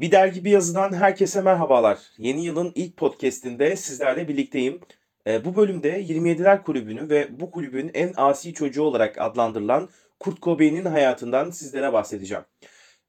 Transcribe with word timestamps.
Bir 0.00 0.12
dergi 0.12 0.44
bir 0.44 0.50
yazıdan 0.50 0.92
herkese 0.92 1.40
merhabalar. 1.42 1.98
Yeni 2.18 2.44
yılın 2.44 2.72
ilk 2.74 2.96
podcast'inde 2.96 3.76
sizlerle 3.76 4.28
birlikteyim. 4.28 4.80
Ee, 5.26 5.44
bu 5.44 5.56
bölümde 5.56 6.02
27'ler 6.02 6.62
kulübünü 6.62 7.10
ve 7.10 7.40
bu 7.40 7.50
kulübün 7.50 7.90
en 7.94 8.12
asi 8.16 8.54
çocuğu 8.54 8.82
olarak 8.82 9.20
adlandırılan 9.20 9.88
Kurt 10.20 10.42
Cobain'in 10.42 10.84
hayatından 10.84 11.50
sizlere 11.50 11.92
bahsedeceğim. 11.92 12.44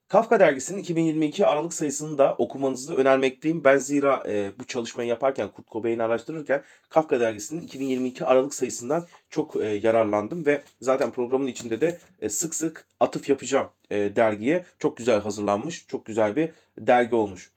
Kafka 0.07 0.39
dergisinin 0.39 0.79
2022 0.79 1.45
Aralık 1.45 1.73
sayısını 1.73 2.17
da 2.17 2.35
okumanızı 2.37 2.95
önermekteyim. 2.95 3.63
Ben 3.63 3.77
zira 3.77 4.23
e, 4.27 4.51
bu 4.59 4.63
çalışmayı 4.63 5.09
yaparken, 5.09 5.49
Kurt 5.51 5.67
Cobain'i 5.67 6.03
araştırırken 6.03 6.63
Kafka 6.89 7.19
dergisinin 7.19 7.61
2022 7.61 8.25
Aralık 8.25 8.53
sayısından 8.53 9.07
çok 9.29 9.55
e, 9.55 9.65
yararlandım 9.65 10.45
ve 10.45 10.61
zaten 10.81 11.11
programın 11.11 11.47
içinde 11.47 11.81
de 11.81 11.99
e, 12.21 12.29
sık 12.29 12.55
sık 12.55 12.85
atıf 12.99 13.29
yapacağım 13.29 13.69
e, 13.89 14.15
dergiye. 14.15 14.65
Çok 14.79 14.97
güzel 14.97 15.21
hazırlanmış, 15.21 15.87
çok 15.87 16.05
güzel 16.05 16.35
bir 16.35 16.49
dergi 16.77 17.15
olmuş. 17.15 17.51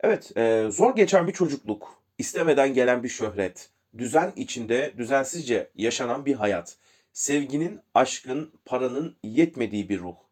Evet, 0.00 0.36
e, 0.36 0.68
zor 0.70 0.96
geçen 0.96 1.26
bir 1.26 1.32
çocukluk, 1.32 2.02
istemeden 2.18 2.74
gelen 2.74 3.02
bir 3.02 3.08
şöhret, 3.08 3.70
düzen 3.98 4.32
içinde 4.36 4.94
düzensizce 4.98 5.70
yaşanan 5.74 6.26
bir 6.26 6.34
hayat, 6.34 6.76
sevginin, 7.12 7.80
aşkın, 7.94 8.52
paranın 8.64 9.16
yetmediği 9.22 9.88
bir 9.88 9.98
ruh. 9.98 10.25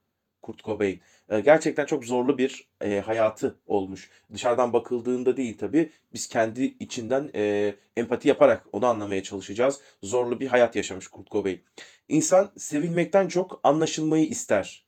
Kurt 0.44 0.64
Cobain. 0.64 1.00
E, 1.28 1.40
gerçekten 1.40 1.86
çok 1.86 2.04
zorlu 2.04 2.38
bir 2.38 2.68
e, 2.80 3.00
hayatı 3.00 3.58
olmuş. 3.66 4.10
Dışarıdan 4.32 4.72
bakıldığında 4.72 5.36
değil 5.36 5.58
tabii. 5.58 5.90
Biz 6.12 6.28
kendi 6.28 6.64
içinden 6.64 7.30
e, 7.34 7.74
empati 7.96 8.28
yaparak 8.28 8.66
onu 8.72 8.86
anlamaya 8.86 9.22
çalışacağız. 9.22 9.80
Zorlu 10.02 10.40
bir 10.40 10.46
hayat 10.46 10.76
yaşamış 10.76 11.08
Kurt 11.08 11.30
Cobain. 11.30 11.62
İnsan 12.08 12.52
sevilmekten 12.56 13.28
çok 13.28 13.60
anlaşılmayı 13.62 14.26
ister 14.26 14.86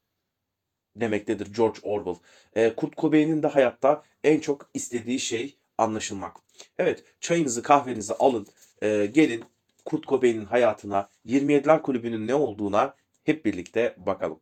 demektedir 0.97 1.55
George 1.55 1.81
Orwell. 1.83 2.17
E, 2.57 2.75
Kurt 2.77 2.97
Cobain'in 2.97 3.43
de 3.43 3.47
hayatta 3.47 4.03
en 4.25 4.41
çok 4.41 4.71
istediği 4.75 5.21
şey 5.21 5.57
anlaşılmak. 5.79 6.37
Evet, 6.79 7.05
çayınızı 7.21 7.63
kahvenizi 7.63 8.15
alın, 8.15 8.47
e, 8.83 9.07
gelin 9.07 9.45
Kurt 9.85 10.09
Cobain'in 10.09 10.45
hayatına, 10.45 11.09
27'ler 11.27 11.83
kulübünün 11.83 12.27
ne 12.27 12.35
olduğuna 12.35 12.95
hep 13.25 13.45
birlikte 13.45 13.95
bakalım. 14.07 14.41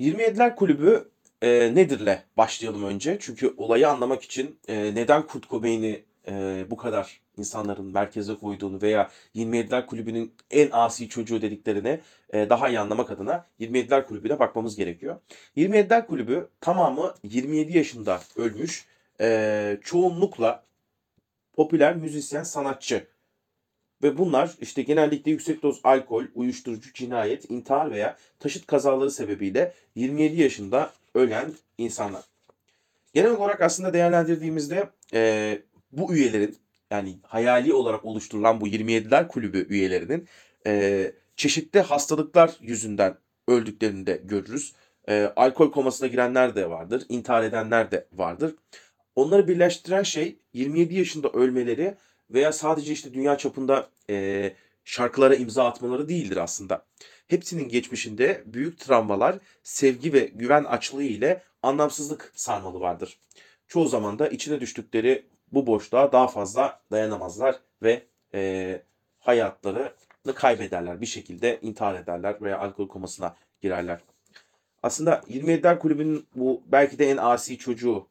27'ler 0.00 0.54
Kulübü 0.56 1.10
e, 1.42 1.74
nedirle 1.74 2.24
başlayalım 2.36 2.84
önce. 2.84 3.18
Çünkü 3.20 3.54
olayı 3.56 3.88
anlamak 3.88 4.22
için 4.22 4.58
e, 4.68 4.94
neden 4.94 5.26
Kurt 5.26 5.50
Cobain'i 5.50 6.04
e, 6.28 6.64
bu 6.70 6.76
kadar 6.76 7.20
insanların 7.36 7.92
merkeze 7.92 8.34
koyduğunu 8.34 8.82
veya 8.82 9.10
27'ler 9.34 9.86
Kulübü'nün 9.86 10.34
en 10.50 10.68
asi 10.72 11.08
çocuğu 11.08 11.42
dediklerini 11.42 12.00
e, 12.32 12.50
daha 12.50 12.68
iyi 12.68 12.80
anlamak 12.80 13.10
adına 13.10 13.46
27'ler 13.60 14.06
Kulübü'ne 14.06 14.38
bakmamız 14.38 14.76
gerekiyor. 14.76 15.20
27'ler 15.56 16.06
Kulübü 16.06 16.48
tamamı 16.60 17.14
27 17.22 17.78
yaşında 17.78 18.20
ölmüş. 18.36 18.86
E, 19.20 19.78
çoğunlukla 19.84 20.64
popüler 21.52 21.96
müzisyen, 21.96 22.42
sanatçı 22.42 23.06
ve 24.02 24.18
bunlar 24.18 24.54
işte 24.60 24.82
genellikle 24.82 25.30
yüksek 25.30 25.62
doz 25.62 25.80
alkol, 25.84 26.24
uyuşturucu, 26.34 26.92
cinayet, 26.92 27.50
intihar 27.50 27.90
veya 27.90 28.16
taşıt 28.38 28.66
kazaları 28.66 29.10
sebebiyle 29.10 29.74
27 29.94 30.42
yaşında 30.42 30.92
ölen 31.14 31.52
insanlar. 31.78 32.22
Genel 33.14 33.30
olarak 33.30 33.60
aslında 33.60 33.92
değerlendirdiğimizde 33.92 34.90
e, 35.14 35.58
bu 35.92 36.14
üyelerin 36.14 36.56
yani 36.90 37.18
hayali 37.22 37.74
olarak 37.74 38.04
oluşturulan 38.04 38.60
bu 38.60 38.68
27'ler 38.68 39.28
kulübü 39.28 39.66
üyelerinin 39.68 40.28
e, 40.66 41.12
çeşitli 41.36 41.80
hastalıklar 41.80 42.56
yüzünden 42.60 43.14
öldüklerini 43.48 44.06
de 44.06 44.20
görürüz. 44.24 44.72
E, 45.08 45.32
alkol 45.36 45.72
komasına 45.72 46.08
girenler 46.08 46.54
de 46.54 46.70
vardır, 46.70 47.02
intihar 47.08 47.42
edenler 47.42 47.90
de 47.90 48.06
vardır. 48.12 48.54
Onları 49.16 49.48
birleştiren 49.48 50.02
şey 50.02 50.38
27 50.52 50.94
yaşında 50.94 51.28
ölmeleri 51.28 51.94
veya 52.30 52.52
sadece 52.52 52.92
işte 52.92 53.14
dünya 53.14 53.38
çapında 53.38 53.90
e, 54.10 54.52
şarkılara 54.84 55.34
imza 55.34 55.64
atmaları 55.64 56.08
değildir 56.08 56.36
aslında. 56.36 56.86
Hepsinin 57.28 57.68
geçmişinde 57.68 58.42
büyük 58.46 58.80
travmalar, 58.80 59.38
sevgi 59.62 60.12
ve 60.12 60.20
güven 60.20 60.64
açlığı 60.64 61.02
ile 61.02 61.42
anlamsızlık 61.62 62.32
sarmalı 62.34 62.80
vardır. 62.80 63.18
Çoğu 63.68 63.88
zaman 63.88 64.18
da 64.18 64.28
içine 64.28 64.60
düştükleri 64.60 65.26
bu 65.52 65.66
boşluğa 65.66 66.12
daha 66.12 66.28
fazla 66.28 66.80
dayanamazlar 66.90 67.56
ve 67.82 68.02
e, 68.34 68.82
hayatlarını 69.18 70.34
kaybederler. 70.34 71.00
Bir 71.00 71.06
şekilde 71.06 71.58
intihar 71.62 71.94
ederler 71.94 72.36
veya 72.42 72.58
alkol 72.58 72.88
komasına 72.88 73.36
girerler. 73.60 74.00
Aslında 74.82 75.22
27'ler 75.30 75.78
kulübünün 75.78 76.26
bu 76.34 76.62
belki 76.66 76.98
de 76.98 77.10
en 77.10 77.16
asi 77.16 77.58
çocuğu 77.58 78.06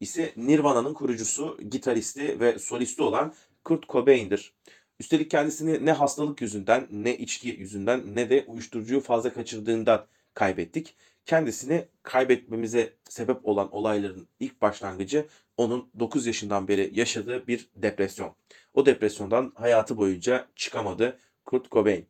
ise 0.00 0.32
Nirvana'nın 0.36 0.94
kurucusu, 0.94 1.58
gitaristi 1.70 2.40
ve 2.40 2.58
solisti 2.58 3.02
olan 3.02 3.34
Kurt 3.66 3.88
Cobain'dir. 3.88 4.52
Üstelik 5.00 5.30
kendisini 5.30 5.86
ne 5.86 5.92
hastalık 5.92 6.40
yüzünden, 6.40 6.86
ne 6.90 7.16
içki 7.16 7.48
yüzünden, 7.48 8.02
ne 8.14 8.30
de 8.30 8.44
uyuşturucuyu 8.46 9.00
fazla 9.00 9.32
kaçırdığından 9.32 10.06
kaybettik. 10.34 10.94
Kendisini 11.24 11.84
kaybetmemize 12.02 12.92
sebep 13.08 13.46
olan 13.46 13.74
olayların 13.74 14.28
ilk 14.40 14.62
başlangıcı 14.62 15.26
onun 15.56 15.90
9 15.98 16.26
yaşından 16.26 16.68
beri 16.68 16.90
yaşadığı 16.94 17.46
bir 17.46 17.68
depresyon. 17.76 18.34
O 18.74 18.86
depresyondan 18.86 19.52
hayatı 19.54 19.96
boyunca 19.96 20.46
çıkamadı 20.56 21.18
Kurt 21.44 21.70
Cobain. 21.70 22.06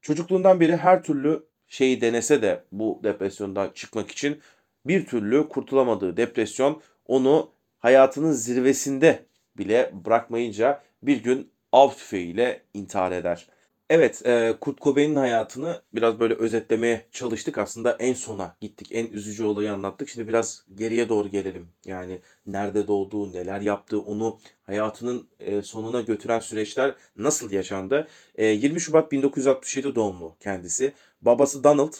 Çocukluğundan 0.00 0.60
beri 0.60 0.76
her 0.76 1.02
türlü 1.02 1.46
şeyi 1.66 2.00
denese 2.00 2.42
de 2.42 2.64
bu 2.72 3.00
depresyondan 3.04 3.70
çıkmak 3.74 4.10
için 4.10 4.40
bir 4.86 5.06
türlü 5.06 5.48
kurtulamadığı 5.48 6.16
depresyon 6.16 6.82
onu 7.06 7.50
hayatının 7.78 8.32
zirvesinde 8.32 9.26
bile 9.58 9.92
bırakmayınca 10.04 10.87
bir 11.02 11.22
gün 11.22 11.50
av 11.72 11.90
tüfeğiyle 11.90 12.62
intihar 12.74 13.12
eder. 13.12 13.48
Evet, 13.90 14.26
e, 14.26 14.56
Kurt 14.60 14.80
Cobain'in 14.80 15.16
hayatını 15.16 15.82
biraz 15.94 16.20
böyle 16.20 16.34
özetlemeye 16.34 17.06
çalıştık. 17.12 17.58
Aslında 17.58 17.92
en 17.92 18.14
sona 18.14 18.56
gittik. 18.60 18.88
En 18.92 19.06
üzücü 19.06 19.44
olayı 19.44 19.72
anlattık. 19.72 20.08
Şimdi 20.08 20.28
biraz 20.28 20.64
geriye 20.74 21.08
doğru 21.08 21.28
gelelim. 21.28 21.68
Yani 21.84 22.20
nerede 22.46 22.86
doğduğu, 22.86 23.32
neler 23.32 23.60
yaptığı, 23.60 24.00
onu 24.00 24.38
hayatının 24.62 25.28
e, 25.40 25.62
sonuna 25.62 26.00
götüren 26.00 26.38
süreçler 26.40 26.94
nasıl 27.16 27.52
yaşandı? 27.52 28.08
E, 28.34 28.46
20 28.46 28.80
Şubat 28.80 29.12
1967 29.12 29.94
doğumlu 29.94 30.36
kendisi. 30.40 30.92
Babası 31.22 31.64
Donald, 31.64 31.92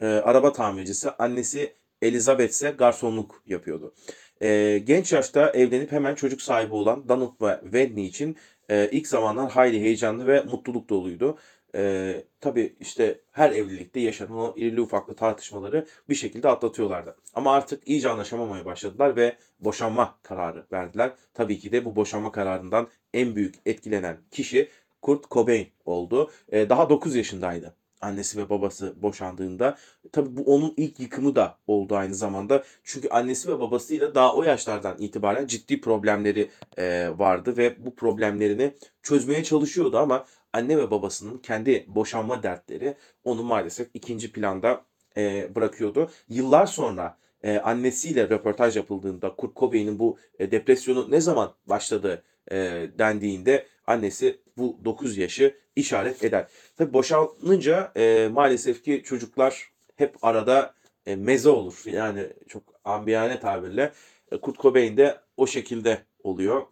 e, 0.00 0.06
araba 0.06 0.52
tamircisi. 0.52 1.10
Annesi 1.10 1.74
Elizabeth 2.02 2.50
ise 2.50 2.70
garsonluk 2.70 3.42
yapıyordu. 3.46 3.94
E, 4.42 4.78
genç 4.78 5.12
yaşta 5.12 5.50
evlenip 5.50 5.92
hemen 5.92 6.14
çocuk 6.14 6.42
sahibi 6.42 6.74
olan 6.74 7.08
Donald 7.08 7.42
ve 7.42 7.60
Whitney 7.62 8.06
için 8.06 8.36
e, 8.70 8.88
ilk 8.92 9.08
zamanlar 9.08 9.50
hayli 9.50 9.80
heyecanlı 9.80 10.26
ve 10.26 10.42
mutluluk 10.42 10.88
doluydu. 10.88 11.38
E, 11.74 12.14
tabii 12.40 12.76
işte 12.80 13.20
her 13.32 13.50
evlilikte 13.50 14.00
yaşanan 14.00 14.38
o 14.38 14.54
irili 14.56 14.80
ufaklı 14.80 15.14
tartışmaları 15.14 15.86
bir 16.08 16.14
şekilde 16.14 16.48
atlatıyorlardı. 16.48 17.16
Ama 17.34 17.54
artık 17.54 17.88
iyice 17.88 18.08
anlaşamamaya 18.08 18.64
başladılar 18.64 19.16
ve 19.16 19.36
boşanma 19.60 20.18
kararı 20.22 20.66
verdiler. 20.72 21.12
Tabii 21.34 21.58
ki 21.58 21.72
de 21.72 21.84
bu 21.84 21.96
boşanma 21.96 22.32
kararından 22.32 22.88
en 23.14 23.36
büyük 23.36 23.54
etkilenen 23.66 24.18
kişi 24.30 24.68
Kurt 25.02 25.30
Cobain 25.30 25.68
oldu. 25.84 26.30
E, 26.48 26.68
daha 26.68 26.90
9 26.90 27.14
yaşındaydı 27.14 27.74
annesi 28.00 28.38
ve 28.38 28.48
babası 28.48 29.02
boşandığında. 29.02 29.78
Tabii 30.12 30.36
bu 30.36 30.54
onun 30.54 30.74
ilk 30.76 31.00
yıkımı 31.00 31.36
da 31.36 31.58
oldu 31.66 31.96
aynı 31.96 32.14
zamanda. 32.14 32.64
Çünkü 32.84 33.08
annesi 33.08 33.48
ve 33.48 33.60
babasıyla 33.60 34.14
daha 34.14 34.34
o 34.34 34.42
yaşlardan 34.42 34.96
itibaren 34.98 35.46
ciddi 35.46 35.80
problemleri 35.80 36.50
e, 36.78 37.08
vardı 37.18 37.56
ve 37.56 37.86
bu 37.86 37.94
problemlerini 37.94 38.74
çözmeye 39.02 39.44
çalışıyordu 39.44 39.98
ama 39.98 40.24
anne 40.52 40.78
ve 40.78 40.90
babasının 40.90 41.38
kendi 41.38 41.84
boşanma 41.88 42.42
dertleri 42.42 42.94
onu 43.24 43.42
maalesef 43.42 43.88
ikinci 43.94 44.32
planda 44.32 44.84
e, 45.16 45.54
bırakıyordu. 45.54 46.10
Yıllar 46.28 46.66
sonra 46.66 47.18
e, 47.42 47.58
annesiyle 47.58 48.28
röportaj 48.28 48.76
yapıldığında 48.76 49.34
Kurt 49.34 49.56
Cobain'in 49.56 49.98
bu 49.98 50.18
e, 50.38 50.50
depresyonu 50.50 51.10
ne 51.10 51.20
zaman 51.20 51.54
başladı 51.66 52.22
e, 52.50 52.56
dendiğinde 52.98 53.66
annesi 53.86 54.40
bu 54.56 54.80
9 54.84 55.18
yaşı 55.18 55.54
işaret 55.76 56.24
eder. 56.24 56.46
Tabi 56.76 56.92
boşanınca 56.92 57.92
e, 57.96 58.28
maalesef 58.32 58.84
ki 58.84 59.02
çocuklar 59.04 59.70
hep 59.96 60.16
arada 60.22 60.74
e, 61.06 61.16
meze 61.16 61.48
olur. 61.48 61.82
Yani 61.86 62.26
çok 62.48 62.62
ambiyane 62.84 63.40
tabirle. 63.40 63.92
E, 64.32 64.40
Kurt 64.40 64.58
Cobain 64.58 64.96
de 64.96 65.20
o 65.36 65.46
şekilde 65.46 65.98
oluyor. 66.22 66.62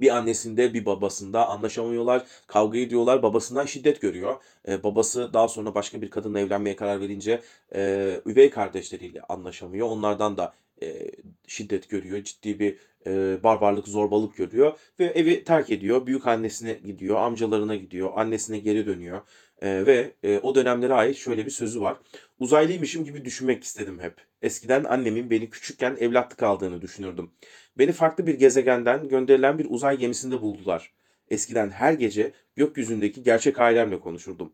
Bir 0.00 0.16
annesinde 0.16 0.74
bir 0.74 0.86
babasında 0.86 1.48
anlaşamıyorlar, 1.48 2.26
kavga 2.46 2.78
ediyorlar, 2.78 3.22
babasından 3.22 3.66
şiddet 3.66 4.00
görüyor. 4.00 4.36
E, 4.68 4.82
babası 4.82 5.32
daha 5.32 5.48
sonra 5.48 5.74
başka 5.74 6.02
bir 6.02 6.10
kadınla 6.10 6.40
evlenmeye 6.40 6.76
karar 6.76 7.00
verince 7.00 7.40
e, 7.74 8.10
üvey 8.26 8.50
kardeşleriyle 8.50 9.20
anlaşamıyor. 9.22 9.88
Onlardan 9.88 10.36
da 10.36 10.54
e, 10.82 11.10
şiddet 11.46 11.88
görüyor, 11.88 12.22
ciddi 12.24 12.58
bir 12.58 12.76
e, 13.06 13.42
barbarlık, 13.42 13.88
zorbalık 13.88 14.36
görüyor 14.36 14.78
ve 15.00 15.04
evi 15.04 15.44
terk 15.44 15.70
ediyor. 15.70 16.06
Büyük 16.06 16.26
annesine 16.26 16.72
gidiyor, 16.72 17.16
amcalarına 17.16 17.76
gidiyor, 17.76 18.10
annesine 18.16 18.58
geri 18.58 18.86
dönüyor. 18.86 19.20
E, 19.62 19.86
ve 19.86 20.12
e, 20.22 20.38
o 20.38 20.54
dönemlere 20.54 20.94
ait 20.94 21.16
şöyle 21.16 21.46
bir 21.46 21.50
sözü 21.50 21.80
var. 21.80 21.96
Uzaylıymışım 22.38 23.04
gibi 23.04 23.24
düşünmek 23.24 23.64
istedim 23.64 23.98
hep. 24.00 24.14
Eskiden 24.42 24.84
annemin 24.84 25.30
beni 25.30 25.50
küçükken 25.50 25.96
evlatlık 26.00 26.42
aldığını 26.42 26.82
düşünürdüm. 26.82 27.30
Beni 27.78 27.92
farklı 27.92 28.26
bir 28.26 28.34
gezegenden 28.34 29.08
gönderilen 29.08 29.58
bir 29.58 29.66
uzay 29.70 29.98
gemisinde 29.98 30.40
buldular. 30.40 30.92
Eskiden 31.28 31.70
her 31.70 31.92
gece 31.92 32.32
gökyüzündeki 32.56 33.22
gerçek 33.22 33.60
ailemle 33.60 34.00
konuşurdum. 34.00 34.52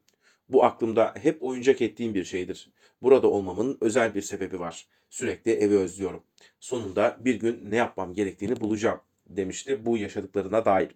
Bu 0.49 0.65
aklımda 0.65 1.15
hep 1.23 1.43
oyuncak 1.43 1.83
ettiğim 1.83 2.15
bir 2.15 2.25
şeydir. 2.25 2.73
Burada 3.03 3.31
olmamın 3.31 3.79
özel 3.81 4.15
bir 4.15 4.23
sebebi 4.23 4.61
var. 4.61 4.87
Sürekli 5.11 5.53
evi 5.53 5.79
özlüyorum. 5.79 6.23
Sonunda 6.61 7.17
bir 7.21 7.35
gün 7.35 7.71
ne 7.71 7.77
yapmam 7.77 8.15
gerektiğini 8.15 8.61
bulacağım 8.61 9.01
demişti 9.27 9.87
bu 9.87 9.99
yaşadıklarına 9.99 10.65
dair. 10.65 10.89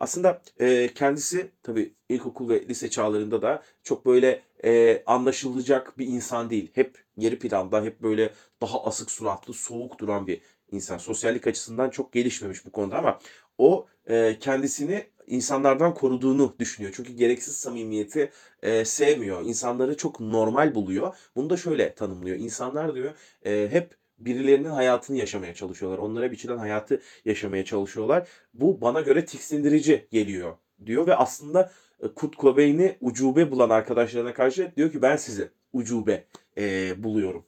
Aslında 0.00 0.42
e, 0.60 0.88
kendisi 0.94 1.50
tabii 1.62 1.94
ilkokul 2.08 2.48
ve 2.48 2.68
lise 2.68 2.90
çağlarında 2.90 3.42
da 3.42 3.62
çok 3.82 4.06
böyle 4.06 4.42
e, 4.64 5.02
anlaşılacak 5.06 5.98
bir 5.98 6.06
insan 6.06 6.50
değil. 6.50 6.70
Hep 6.74 7.04
geri 7.18 7.38
planda, 7.38 7.84
hep 7.84 8.02
böyle 8.02 8.32
daha 8.60 8.84
asık 8.84 9.10
suratlı, 9.10 9.54
soğuk 9.54 9.98
duran 9.98 10.26
bir 10.26 10.40
insan. 10.72 10.98
Sosyallik 10.98 11.46
açısından 11.46 11.90
çok 11.90 12.12
gelişmemiş 12.12 12.66
bu 12.66 12.72
konuda 12.72 12.98
ama 12.98 13.18
o 13.58 13.86
e, 14.06 14.38
kendisini 14.40 15.06
insanlardan 15.26 15.94
koruduğunu 15.94 16.54
düşünüyor. 16.58 16.92
Çünkü 16.96 17.12
gereksiz 17.12 17.56
samimiyeti 17.56 18.30
e, 18.62 18.84
sevmiyor. 18.84 19.42
İnsanları 19.42 19.96
çok 19.96 20.20
normal 20.20 20.74
buluyor. 20.74 21.16
Bunu 21.36 21.50
da 21.50 21.56
şöyle 21.56 21.94
tanımlıyor. 21.94 22.36
İnsanlar 22.36 22.94
diyor 22.94 23.14
e, 23.44 23.68
hep 23.70 23.96
birilerinin 24.18 24.68
hayatını 24.68 25.16
yaşamaya 25.16 25.54
çalışıyorlar. 25.54 25.98
Onlara 25.98 26.30
biçilen 26.30 26.58
hayatı 26.58 27.02
yaşamaya 27.24 27.64
çalışıyorlar. 27.64 28.28
Bu 28.54 28.80
bana 28.80 29.00
göre 29.00 29.24
tiksindirici 29.24 30.06
geliyor 30.10 30.56
diyor 30.86 31.06
ve 31.06 31.14
aslında 31.14 31.72
e, 32.02 32.08
Kurt 32.08 32.38
Cobain'i 32.38 32.96
ucube 33.00 33.50
bulan 33.50 33.70
arkadaşlarına 33.70 34.34
karşı 34.34 34.72
diyor 34.76 34.92
ki 34.92 35.02
ben 35.02 35.16
sizi 35.16 35.50
ucube 35.72 36.24
e, 36.58 36.94
buluyorum. 37.02 37.44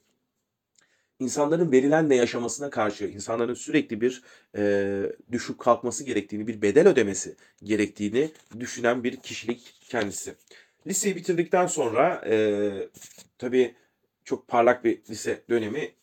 İnsanların 1.19 1.73
verilenle 1.73 2.17
yaşamasına 2.17 2.71
karşı, 2.71 3.05
insanların 3.05 3.55
sürekli 3.55 4.01
bir 4.01 4.23
e, 4.57 5.03
düşüp 5.33 5.59
kalkması 5.59 6.05
gerektiğini, 6.05 6.47
bir 6.47 6.63
bedel 6.63 6.89
ödemesi 6.89 7.37
gerektiğini 7.63 8.31
düşünen 8.61 9.05
bir 9.05 9.17
kişilik 9.17 9.75
kendisi. 9.89 10.35
Liseyi 10.87 11.17
bitirdikten 11.17 11.67
sonra 11.67 12.25
e, 12.27 12.71
tabii 13.39 13.75
çok 14.25 14.49
parlak 14.49 14.85
bir 14.85 15.03
lise 15.11 15.43
dönemi 15.51 15.95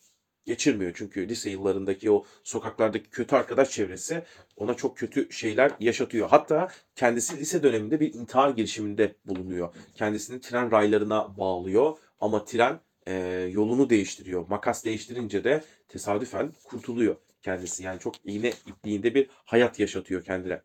geçirmiyor. 0.46 0.92
Çünkü 0.96 1.30
lise 1.30 1.50
yıllarındaki 1.50 2.12
o 2.12 2.26
sokaklardaki 2.44 3.10
kötü 3.10 3.36
arkadaş 3.36 3.72
çevresi 3.72 4.24
ona 4.58 4.74
çok 4.74 4.98
kötü 4.98 5.34
şeyler 5.34 5.72
yaşatıyor. 5.80 6.30
Hatta 6.30 6.68
kendisi 6.96 7.38
lise 7.38 7.64
döneminde 7.64 8.00
bir 8.00 8.14
intihar 8.14 8.50
girişiminde 8.50 9.16
bulunuyor. 9.26 9.74
Kendisini 9.96 10.42
tren 10.42 10.72
raylarına 10.72 11.38
bağlıyor 11.38 11.98
ama 12.20 12.46
tren 12.46 12.80
e, 13.08 13.14
yolunu 13.52 13.90
değiştiriyor. 13.90 14.48
Makas 14.48 14.86
değiştirince 14.86 15.44
de 15.44 15.64
tesadüfen 15.88 16.52
kurtuluyor 16.64 17.16
kendisi. 17.42 17.84
Yani 17.84 18.00
çok 18.00 18.16
iğne 18.26 18.54
ipliğinde 18.68 19.16
bir 19.16 19.30
hayat 19.46 19.80
yaşatıyor 19.80 20.24
kendine. 20.24 20.62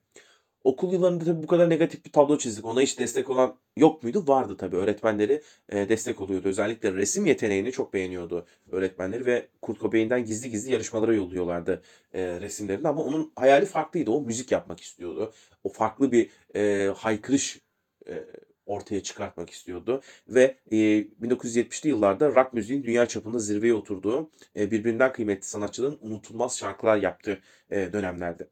Okul 0.65 0.93
yıllarında 0.93 1.25
tabii 1.25 1.43
bu 1.43 1.47
kadar 1.47 1.71
negatif 1.71 2.05
bir 2.05 2.13
tablo 2.13 2.39
çizdik. 2.39 2.65
Ona 2.65 2.81
hiç 2.81 2.99
destek 2.99 3.31
olan 3.31 3.57
yok 3.77 4.03
muydu? 4.03 4.25
Vardı 4.27 4.57
tabii. 4.57 4.77
Öğretmenleri 4.77 5.43
e, 5.69 5.89
destek 5.89 6.21
oluyordu. 6.21 6.49
Özellikle 6.49 6.93
resim 6.93 7.27
yeteneğini 7.27 7.73
çok 7.73 7.95
beğeniyordu 7.95 8.47
öğretmenleri 8.73 9.27
ve 9.27 9.47
Kurt 9.63 9.81
Cobain'den 9.81 10.25
gizli 10.25 10.51
gizli 10.51 10.73
yarışmalara 10.73 11.15
yolluyorlardı 11.15 11.83
e, 12.13 12.41
resimlerini. 12.41 12.89
Ama 12.89 13.03
onun 13.03 13.33
hayali 13.37 13.67
farklıydı. 13.67 14.11
O 14.11 14.21
müzik 14.21 14.53
yapmak 14.53 14.81
istiyordu. 14.81 15.33
O 15.65 15.69
farklı 15.69 16.13
bir 16.13 16.31
e, 16.55 16.93
haykırış 16.97 17.61
e, 18.09 18.25
ortaya 18.67 19.03
çıkartmak 19.03 19.51
istiyordu. 19.51 20.03
Ve 20.29 20.57
e, 20.71 20.77
1970'li 21.23 21.89
yıllarda 21.89 22.35
rock 22.35 22.53
müziğin 22.53 22.83
dünya 22.85 23.07
çapında 23.07 23.39
zirveye 23.39 23.75
oturduğu, 23.75 24.31
e, 24.57 24.71
birbirinden 24.71 25.13
kıymetli 25.13 25.47
sanatçıların 25.47 25.99
unutulmaz 26.01 26.59
şarkılar 26.59 26.97
yaptığı 26.97 27.41
e, 27.71 27.93
dönemlerde. 27.93 28.49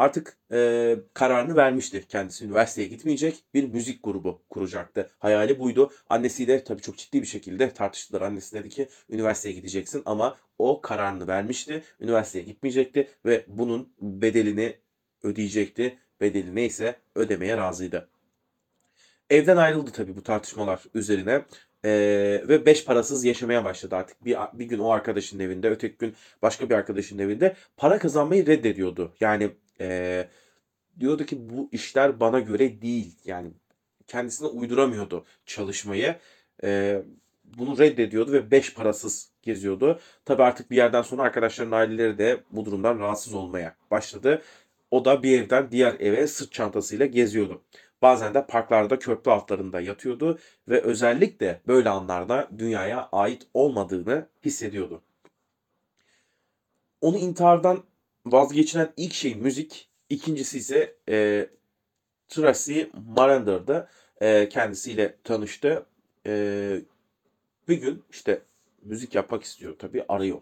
Artık 0.00 0.38
e, 0.52 0.96
kararını 1.14 1.56
vermişti 1.56 2.04
kendisi. 2.08 2.44
Üniversiteye 2.44 2.88
gitmeyecek 2.88 3.44
bir 3.54 3.72
müzik 3.72 4.04
grubu 4.04 4.42
kuracaktı. 4.50 5.10
Hayali 5.18 5.58
buydu. 5.58 5.92
Annesiyle 6.08 6.64
tabii 6.64 6.82
çok 6.82 6.98
ciddi 6.98 7.22
bir 7.22 7.26
şekilde 7.26 7.70
tartıştılar. 7.70 8.20
Annesi 8.22 8.54
dedi 8.58 8.68
ki 8.68 8.88
üniversiteye 9.10 9.54
gideceksin 9.54 10.02
ama 10.04 10.36
o 10.58 10.80
kararını 10.80 11.26
vermişti. 11.28 11.82
Üniversiteye 12.00 12.44
gitmeyecekti 12.44 13.08
ve 13.26 13.44
bunun 13.48 13.92
bedelini 14.00 14.76
ödeyecekti. 15.22 15.98
Bedeli 16.20 16.54
neyse 16.54 16.96
ödemeye 17.14 17.56
razıydı. 17.56 18.08
Evden 19.30 19.56
ayrıldı 19.56 19.90
tabii 19.90 20.16
bu 20.16 20.22
tartışmalar 20.22 20.82
üzerine. 20.94 21.44
Ee, 21.84 22.44
ve 22.48 22.66
beş 22.66 22.84
parasız 22.84 23.24
yaşamaya 23.24 23.64
başladı 23.64 23.96
artık. 23.96 24.24
Bir, 24.24 24.36
bir 24.52 24.64
gün 24.64 24.78
o 24.78 24.90
arkadaşın 24.90 25.38
evinde, 25.38 25.70
öteki 25.70 25.96
gün 25.98 26.14
başka 26.42 26.70
bir 26.70 26.74
arkadaşın 26.74 27.18
evinde 27.18 27.56
para 27.76 27.98
kazanmayı 27.98 28.46
reddediyordu. 28.46 29.14
Yani 29.20 29.50
e, 29.80 30.28
diyordu 31.00 31.26
ki 31.26 31.50
bu 31.50 31.68
işler 31.72 32.20
bana 32.20 32.40
göre 32.40 32.82
değil. 32.82 33.14
Yani 33.24 33.50
kendisine 34.06 34.48
uyduramıyordu 34.48 35.24
çalışmayı. 35.46 36.16
E, 36.64 37.02
bunu 37.44 37.78
reddediyordu 37.78 38.32
ve 38.32 38.50
beş 38.50 38.74
parasız 38.74 39.30
geziyordu. 39.42 40.00
Tabii 40.24 40.42
artık 40.42 40.70
bir 40.70 40.76
yerden 40.76 41.02
sonra 41.02 41.22
arkadaşların 41.22 41.72
aileleri 41.72 42.18
de 42.18 42.40
bu 42.50 42.64
durumdan 42.64 42.98
rahatsız 42.98 43.34
olmaya 43.34 43.76
başladı. 43.90 44.42
O 44.90 45.04
da 45.04 45.22
bir 45.22 45.42
evden 45.42 45.70
diğer 45.70 45.96
eve 46.00 46.26
sırt 46.26 46.52
çantasıyla 46.52 47.06
geziyordu. 47.06 47.62
Bazen 48.02 48.34
de 48.34 48.46
parklarda 48.46 48.98
köprü 48.98 49.30
altlarında 49.30 49.80
yatıyordu 49.80 50.38
ve 50.68 50.80
özellikle 50.80 51.60
böyle 51.66 51.88
anlarda 51.88 52.48
dünyaya 52.58 53.08
ait 53.12 53.46
olmadığını 53.54 54.28
hissediyordu. 54.44 55.02
Onu 57.00 57.16
intihardan 57.18 57.84
vazgeçiren 58.26 58.92
ilk 58.96 59.12
şey 59.12 59.34
müzik, 59.34 59.90
ikincisi 60.08 60.58
ise 60.58 60.96
e, 61.08 61.48
Tracy 62.28 62.82
Marander'da 63.16 63.88
e, 64.20 64.48
kendisiyle 64.48 65.16
tanıştı. 65.24 65.86
E, 66.26 66.80
bir 67.68 67.76
gün 67.80 68.04
işte 68.10 68.42
müzik 68.82 69.14
yapmak 69.14 69.42
istiyor 69.42 69.78
tabii 69.78 70.04
arıyor 70.08 70.40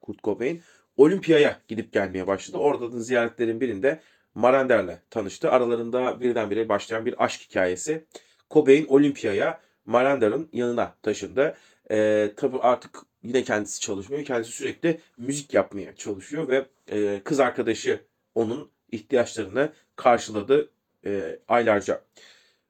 Kurt 0.00 0.24
Cobain. 0.24 0.62
Olimpiyaya 0.96 1.60
gidip 1.68 1.92
gelmeye 1.92 2.26
başladı. 2.26 2.58
Orada 2.58 2.92
da 2.92 3.00
ziyaretlerin 3.00 3.60
birinde 3.60 4.00
Marander'le 4.34 4.98
tanıştı. 5.10 5.50
Aralarında 5.50 6.20
birdenbire 6.20 6.68
başlayan 6.68 7.06
bir 7.06 7.24
aşk 7.24 7.40
hikayesi. 7.40 8.04
Cobain 8.50 8.86
Olimpiyaya 8.86 9.60
Marander'ın 9.86 10.48
yanına 10.52 10.94
taşındı. 11.02 11.56
Ee, 11.90 12.32
tabii 12.36 12.58
artık 12.58 12.98
yine 13.22 13.42
kendisi 13.42 13.80
çalışmıyor. 13.80 14.24
Kendisi 14.24 14.52
sürekli 14.52 15.00
müzik 15.18 15.54
yapmaya 15.54 15.96
çalışıyor 15.96 16.48
ve 16.48 16.66
e, 16.92 17.20
kız 17.24 17.40
arkadaşı 17.40 18.00
onun 18.34 18.70
ihtiyaçlarını 18.92 19.72
karşıladı 19.96 20.70
e, 21.06 21.38
aylarca. 21.48 22.00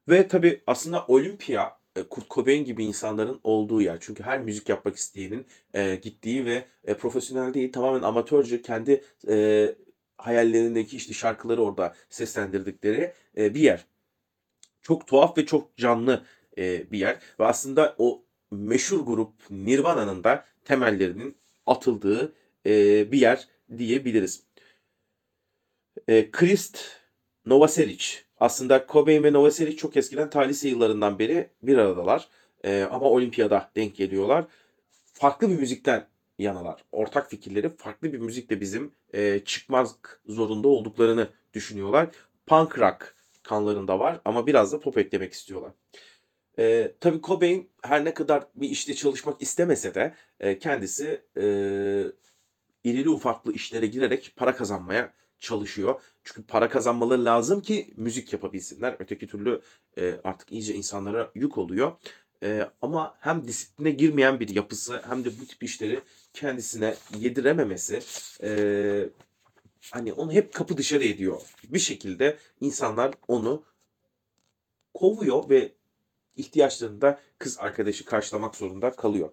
Ve 0.09 0.27
tabii 0.27 0.61
aslında 0.67 1.05
Olimpiya 1.07 1.77
e, 1.95 2.03
Kurt 2.03 2.29
Cobain 2.29 2.65
gibi 2.65 2.83
insanların 2.83 3.39
olduğu 3.43 3.81
yer. 3.81 3.97
Çünkü 3.99 4.23
her 4.23 4.39
müzik 4.39 4.69
yapmak 4.69 4.95
isteyenin 4.95 5.45
e, 5.73 5.95
gittiği 5.95 6.45
ve 6.45 6.65
e, 6.85 6.93
profesyonel 6.93 7.53
değil 7.53 7.71
tamamen 7.71 8.01
amatörce 8.01 8.61
kendi 8.61 9.03
e, 9.27 9.67
hayallerindeki 10.21 10.97
işte 10.97 11.13
şarkıları 11.13 11.63
orada 11.63 11.95
seslendirdikleri 12.09 13.13
e, 13.37 13.53
bir 13.53 13.59
yer. 13.59 13.85
Çok 14.81 15.07
tuhaf 15.07 15.37
ve 15.37 15.45
çok 15.45 15.77
canlı 15.77 16.23
e, 16.57 16.91
bir 16.91 16.99
yer. 16.99 17.19
Ve 17.39 17.45
aslında 17.45 17.95
o 17.97 18.23
meşhur 18.51 18.99
grup 18.99 19.33
Nirvana'nın 19.49 20.23
da 20.23 20.45
temellerinin 20.65 21.35
atıldığı 21.65 22.33
e, 22.65 22.71
bir 23.11 23.21
yer 23.21 23.47
diyebiliriz. 23.77 24.43
E, 26.07 26.31
Krist 26.31 26.79
Novoselic. 27.45 28.05
Aslında 28.39 28.85
Cobain 28.89 29.23
ve 29.23 29.33
Novoselic 29.33 29.77
çok 29.77 29.97
eskiden 29.97 30.29
ta 30.29 30.41
lise 30.41 30.69
yıllarından 30.69 31.19
beri 31.19 31.49
bir 31.63 31.77
aradalar. 31.77 32.27
E, 32.63 32.81
ama 32.83 33.05
olimpiyada 33.05 33.71
denk 33.75 33.95
geliyorlar. 33.95 34.45
Farklı 35.13 35.49
bir 35.49 35.59
müzikten 35.59 36.07
yanalar. 36.41 36.83
Ortak 36.91 37.29
fikirleri 37.29 37.69
farklı 37.69 38.13
bir 38.13 38.19
müzikle 38.19 38.61
bizim 38.61 38.91
e, 39.13 39.39
çıkmak 39.45 40.21
zorunda 40.25 40.67
olduklarını 40.67 41.29
düşünüyorlar. 41.53 42.09
Punk 42.45 42.79
rock 42.79 43.15
kanlarında 43.43 43.99
var 43.99 44.21
ama 44.25 44.47
biraz 44.47 44.73
da 44.73 44.79
pop 44.79 44.97
eklemek 44.97 45.33
istiyorlar. 45.33 45.71
E, 46.59 46.95
tabii 46.99 47.21
Cobain 47.21 47.69
her 47.83 48.05
ne 48.05 48.13
kadar 48.13 48.43
bir 48.55 48.69
işte 48.69 48.93
çalışmak 48.93 49.41
istemese 49.41 49.95
de 49.95 50.15
e, 50.39 50.59
kendisi 50.59 51.21
e, 51.37 51.43
irili 52.83 53.09
ufaklı 53.09 53.53
işlere 53.53 53.87
girerek 53.87 54.33
para 54.35 54.55
kazanmaya 54.55 55.13
çalışıyor. 55.39 56.01
Çünkü 56.23 56.43
para 56.43 56.69
kazanmaları 56.69 57.25
lazım 57.25 57.61
ki 57.61 57.93
müzik 57.97 58.33
yapabilsinler. 58.33 58.95
Öteki 58.99 59.27
türlü 59.27 59.61
e, 59.97 60.15
artık 60.23 60.51
iyice 60.51 60.73
insanlara 60.73 61.31
yük 61.35 61.57
oluyor. 61.57 61.91
E, 62.43 62.69
ama 62.81 63.15
hem 63.19 63.47
disipline 63.47 63.91
girmeyen 63.91 64.39
bir 64.39 64.49
yapısı 64.49 65.01
hem 65.09 65.25
de 65.25 65.29
bu 65.41 65.45
tip 65.45 65.63
işleri 65.63 66.01
kendisine 66.33 66.95
yedirememesi 67.17 67.99
e, 68.43 68.49
hani 69.91 70.13
onu 70.13 70.31
hep 70.31 70.53
kapı 70.53 70.77
dışarı 70.77 71.03
ediyor. 71.03 71.41
Bir 71.63 71.79
şekilde 71.79 72.37
insanlar 72.61 73.13
onu 73.27 73.63
kovuyor 74.93 75.49
ve 75.49 75.71
ihtiyaçlarını 76.35 77.01
da 77.01 77.19
kız 77.37 77.59
arkadaşı 77.59 78.05
karşılamak 78.05 78.55
zorunda 78.55 78.91
kalıyor. 78.91 79.29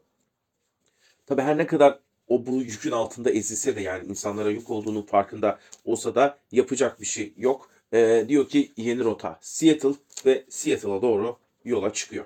Tabi 1.27 1.43
her 1.43 1.59
ne 1.59 1.67
kadar 1.67 1.99
o 2.29 2.47
bu 2.47 2.63
yükün 2.63 2.91
altında 2.91 3.31
ezilse 3.31 3.77
de 3.77 3.81
yani 3.81 4.09
insanlara 4.09 4.51
yük 4.51 4.71
olduğunun 4.71 5.03
farkında 5.03 5.59
olsa 5.85 6.15
da 6.15 6.39
yapacak 6.53 7.01
bir 7.01 7.07
şey 7.07 7.35
yok. 7.37 7.71
Ee, 7.93 8.25
diyor 8.29 8.49
ki 8.49 8.73
yeni 8.77 9.05
rota 9.05 9.39
Seattle 9.41 9.95
ve 10.27 10.45
Seattle'a 10.49 11.03
doğru 11.03 11.39
yola 11.65 11.93
çıkıyor. 11.93 12.25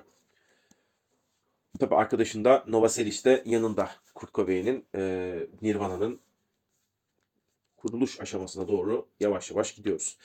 Tabi 1.79 1.95
arkadaşın 1.95 2.45
da 2.45 2.63
Novoselic 2.67 3.23
de 3.23 3.43
yanında 3.45 3.91
Kurt 4.15 4.33
Cobain'in 4.33 4.85
e, 4.95 5.33
Nirvana'nın 5.61 6.19
kuruluş 7.77 8.19
aşamasına 8.19 8.67
doğru 8.67 9.07
yavaş 9.19 9.51
yavaş 9.51 9.75
gidiyoruz. 9.75 10.17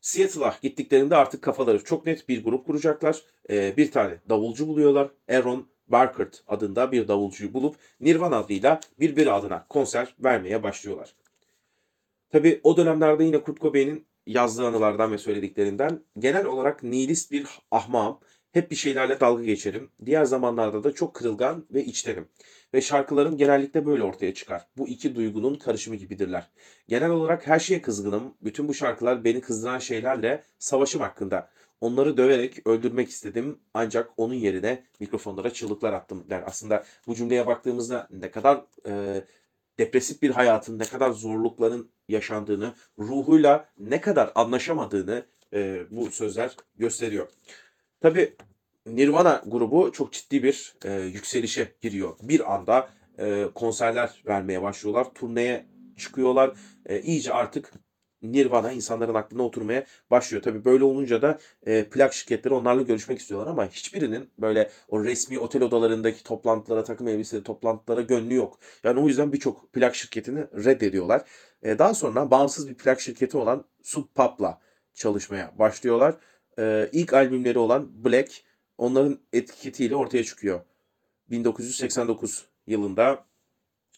Seattle'a 0.00 0.54
gittiklerinde 0.62 1.16
artık 1.16 1.42
kafaları 1.42 1.84
çok 1.84 2.06
net 2.06 2.28
bir 2.28 2.44
grup 2.44 2.66
kuracaklar. 2.66 3.22
Ee, 3.50 3.76
bir 3.76 3.90
tane 3.90 4.18
davulcu 4.28 4.68
buluyorlar. 4.68 5.10
Aaron 5.28 5.68
Barkert 5.88 6.42
adında 6.48 6.92
bir 6.92 7.08
davulcuyu 7.08 7.54
bulup 7.54 7.76
Nirvana 8.00 8.36
adıyla 8.36 8.80
birbiri 9.00 9.32
adına 9.32 9.66
konser 9.68 10.14
vermeye 10.18 10.62
başlıyorlar. 10.62 11.14
Tabi 12.30 12.60
o 12.62 12.76
dönemlerde 12.76 13.24
yine 13.24 13.42
Kurt 13.42 13.60
Cobain'in 13.60 14.06
yazdığı 14.26 14.66
anılardan 14.66 15.12
ve 15.12 15.18
söylediklerinden 15.18 16.04
genel 16.18 16.46
olarak 16.46 16.82
nihilist 16.82 17.32
bir 17.32 17.46
ahmağım. 17.70 18.18
Hep 18.52 18.70
bir 18.70 18.76
şeylerle 18.76 19.20
dalga 19.20 19.44
geçerim. 19.44 19.90
Diğer 20.06 20.24
zamanlarda 20.24 20.84
da 20.84 20.92
çok 20.92 21.14
kırılgan 21.14 21.66
ve 21.70 21.84
içtenim. 21.84 22.28
Ve 22.74 22.80
şarkılarım 22.80 23.36
genellikle 23.36 23.86
böyle 23.86 24.02
ortaya 24.02 24.34
çıkar. 24.34 24.66
Bu 24.76 24.88
iki 24.88 25.14
duygunun 25.14 25.54
karışımı 25.54 25.96
gibidirler. 25.96 26.50
Genel 26.88 27.10
olarak 27.10 27.46
her 27.46 27.58
şeye 27.58 27.82
kızgınım. 27.82 28.34
Bütün 28.42 28.68
bu 28.68 28.74
şarkılar 28.74 29.24
beni 29.24 29.40
kızdıran 29.40 29.78
şeylerle 29.78 30.44
savaşım 30.58 31.00
hakkında. 31.00 31.50
Onları 31.80 32.16
döverek 32.16 32.66
öldürmek 32.66 33.10
istedim 33.10 33.58
ancak 33.74 34.10
onun 34.16 34.34
yerine 34.34 34.84
mikrofonlara 35.00 35.50
çığlıklar 35.50 35.92
attım 35.92 36.30
der. 36.30 36.42
Aslında 36.46 36.84
bu 37.06 37.14
cümleye 37.14 37.46
baktığımızda 37.46 38.08
ne 38.10 38.30
kadar 38.30 38.64
e, 38.86 39.24
depresif 39.78 40.22
bir 40.22 40.30
hayatın, 40.30 40.78
ne 40.78 40.84
kadar 40.84 41.10
zorlukların 41.10 41.90
yaşandığını, 42.08 42.74
ruhuyla 42.98 43.68
ne 43.78 44.00
kadar 44.00 44.32
anlaşamadığını 44.34 45.26
e, 45.52 45.82
bu 45.90 46.10
sözler 46.10 46.56
gösteriyor. 46.76 47.28
Tabi 48.00 48.36
Nirvana 48.86 49.42
grubu 49.46 49.92
çok 49.92 50.12
ciddi 50.12 50.42
bir 50.42 50.74
e, 50.84 50.92
yükselişe 50.92 51.74
giriyor. 51.80 52.16
Bir 52.22 52.54
anda 52.54 52.90
e, 53.18 53.44
konserler 53.54 54.22
vermeye 54.26 54.62
başlıyorlar. 54.62 55.14
Turneye 55.14 55.66
çıkıyorlar. 55.96 56.52
E, 56.86 57.00
iyice 57.00 57.32
artık 57.32 57.72
Nirvana 58.22 58.72
insanların 58.72 59.14
aklına 59.14 59.42
oturmaya 59.42 59.84
başlıyor. 60.10 60.42
Tabii 60.42 60.64
böyle 60.64 60.84
olunca 60.84 61.22
da 61.22 61.38
e, 61.66 61.84
plak 61.84 62.14
şirketleri 62.14 62.54
onlarla 62.54 62.82
görüşmek 62.82 63.18
istiyorlar 63.18 63.50
ama 63.50 63.66
hiçbirinin 63.66 64.30
böyle 64.38 64.70
o 64.88 65.04
resmi 65.04 65.38
otel 65.38 65.62
odalarındaki 65.62 66.24
toplantılara, 66.24 66.84
takım 66.84 67.08
elbiseli 67.08 67.42
toplantılara 67.42 68.00
gönlü 68.00 68.34
yok. 68.34 68.58
Yani 68.84 69.00
o 69.00 69.08
yüzden 69.08 69.32
birçok 69.32 69.72
plak 69.72 69.94
şirketini 69.94 70.40
reddediyorlar. 70.40 71.22
E, 71.62 71.78
daha 71.78 71.94
sonra 71.94 72.30
bağımsız 72.30 72.68
bir 72.68 72.74
plak 72.74 73.00
şirketi 73.00 73.36
olan 73.36 73.64
Sub 73.82 74.04
Pop'la 74.14 74.60
çalışmaya 74.94 75.58
başlıyorlar. 75.58 76.14
E, 76.60 76.90
ilk 76.92 77.14
albümleri 77.14 77.58
olan 77.58 78.04
Black 78.04 78.42
onların 78.78 79.18
etiketiyle 79.32 79.96
ortaya 79.96 80.24
çıkıyor. 80.24 80.60
1989 81.30 82.46
yılında 82.66 83.24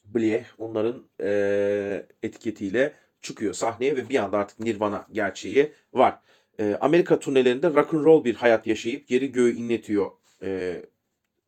Blie 0.05 0.47
onların 0.59 1.05
e, 1.21 2.07
etiketiyle 2.23 2.93
çıkıyor 3.21 3.55
sahneye 3.55 3.97
ve 3.97 4.09
bir 4.09 4.17
anda 4.17 4.39
artık 4.39 4.61
Nirvana 4.61 5.07
gerçeği 5.13 5.73
var. 5.95 6.19
E, 6.61 6.79
Amerika 6.81 7.19
turnelerinde 7.19 7.69
rock 7.75 7.95
and 7.95 8.05
roll 8.05 8.25
bir 8.25 8.35
hayat 8.35 8.67
yaşayıp 8.67 9.09
geri 9.09 9.33
göğü 9.33 9.57
inletiyor 9.57 10.11
e, 10.43 10.83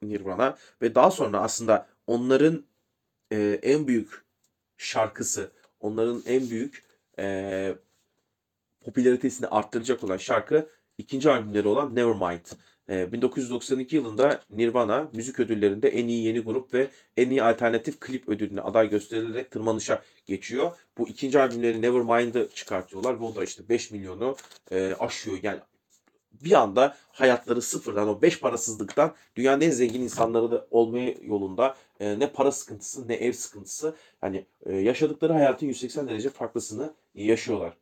Nirvana 0.02 0.56
ve 0.82 0.94
daha 0.94 1.10
sonra 1.10 1.40
aslında 1.40 1.86
onların 2.06 2.64
e, 3.32 3.58
en 3.62 3.86
büyük 3.86 4.24
şarkısı, 4.76 5.50
onların 5.80 6.22
en 6.26 6.50
büyük 6.50 6.84
e, 7.18 7.74
popülaritesini 8.84 9.46
arttıracak 9.46 10.04
olan 10.04 10.16
şarkı 10.16 10.68
ikinci 10.98 11.30
albümleri 11.30 11.68
olan 11.68 11.96
Nevermind. 11.96 12.46
1992 12.88 13.96
yılında 13.96 14.40
Nirvana 14.50 15.08
müzik 15.12 15.40
ödüllerinde 15.40 15.88
en 15.88 16.08
iyi 16.08 16.24
yeni 16.24 16.40
grup 16.40 16.74
ve 16.74 16.88
en 17.16 17.30
iyi 17.30 17.42
alternatif 17.42 18.00
klip 18.00 18.28
ödülüne 18.28 18.60
aday 18.60 18.90
gösterilerek 18.90 19.50
tırmanışa 19.50 20.02
geçiyor. 20.26 20.76
Bu 20.98 21.08
ikinci 21.08 21.40
albümleri 21.40 21.82
Nevermind'ı 21.82 22.48
çıkartıyorlar 22.54 23.20
ve 23.20 23.24
o 23.24 23.34
da 23.34 23.44
işte 23.44 23.68
5 23.68 23.90
milyonu 23.90 24.36
e, 24.70 24.94
aşıyor. 24.98 25.38
Yani 25.42 25.60
bir 26.32 26.52
anda 26.52 26.96
hayatları 27.12 27.62
sıfırdan 27.62 28.08
o 28.08 28.22
5 28.22 28.40
parasızlıktan 28.40 29.14
dünyanın 29.36 29.60
en 29.60 29.70
zengin 29.70 30.00
insanları 30.00 30.50
da 30.50 30.66
olmaya 30.70 31.14
yolunda 31.22 31.76
e, 32.00 32.18
ne 32.18 32.32
para 32.32 32.52
sıkıntısı 32.52 33.08
ne 33.08 33.14
ev 33.14 33.32
sıkıntısı 33.32 33.96
hani 34.20 34.46
e, 34.66 34.76
yaşadıkları 34.76 35.32
hayatın 35.32 35.66
180 35.66 36.08
derece 36.08 36.30
farklısını 36.30 36.94
yaşıyorlar. 37.14 37.76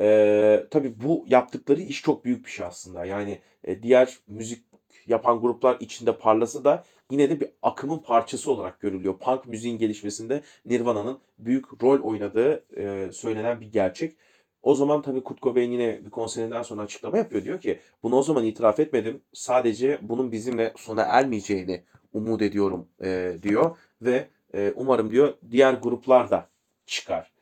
Ee, 0.00 0.66
tabii 0.70 1.00
bu 1.04 1.24
yaptıkları 1.28 1.80
iş 1.80 2.02
çok 2.02 2.24
büyük 2.24 2.46
bir 2.46 2.50
şey 2.50 2.66
aslında. 2.66 3.04
Yani 3.04 3.38
e, 3.64 3.82
diğer 3.82 4.18
müzik 4.28 4.64
yapan 5.06 5.40
gruplar 5.40 5.76
içinde 5.80 6.18
parlasa 6.18 6.64
da 6.64 6.84
yine 7.10 7.30
de 7.30 7.40
bir 7.40 7.48
akımın 7.62 7.98
parçası 7.98 8.52
olarak 8.52 8.80
görülüyor. 8.80 9.18
Punk 9.18 9.46
müziğin 9.46 9.78
gelişmesinde 9.78 10.42
Nirvana'nın 10.64 11.18
büyük 11.38 11.82
rol 11.82 12.00
oynadığı 12.00 12.64
e, 12.76 13.12
söylenen 13.12 13.60
bir 13.60 13.72
gerçek. 13.72 14.16
O 14.62 14.74
zaman 14.74 15.02
tabii 15.02 15.24
Kurt 15.24 15.42
Cobain 15.42 15.70
yine 15.72 16.04
bir 16.04 16.10
konserinden 16.10 16.62
sonra 16.62 16.82
açıklama 16.82 17.18
yapıyor. 17.18 17.44
Diyor 17.44 17.60
ki 17.60 17.78
bunu 18.02 18.16
o 18.16 18.22
zaman 18.22 18.44
itiraf 18.44 18.80
etmedim. 18.80 19.22
Sadece 19.32 19.98
bunun 20.02 20.32
bizimle 20.32 20.72
sona 20.76 21.02
ermeyeceğini 21.02 21.82
umut 22.12 22.42
ediyorum 22.42 22.88
e, 23.02 23.36
diyor. 23.42 23.76
Ve 24.02 24.28
e, 24.54 24.72
umarım 24.76 25.10
diyor 25.10 25.34
diğer 25.50 25.74
gruplar 25.74 26.30
da 26.30 26.48
çıkar. 26.86 27.32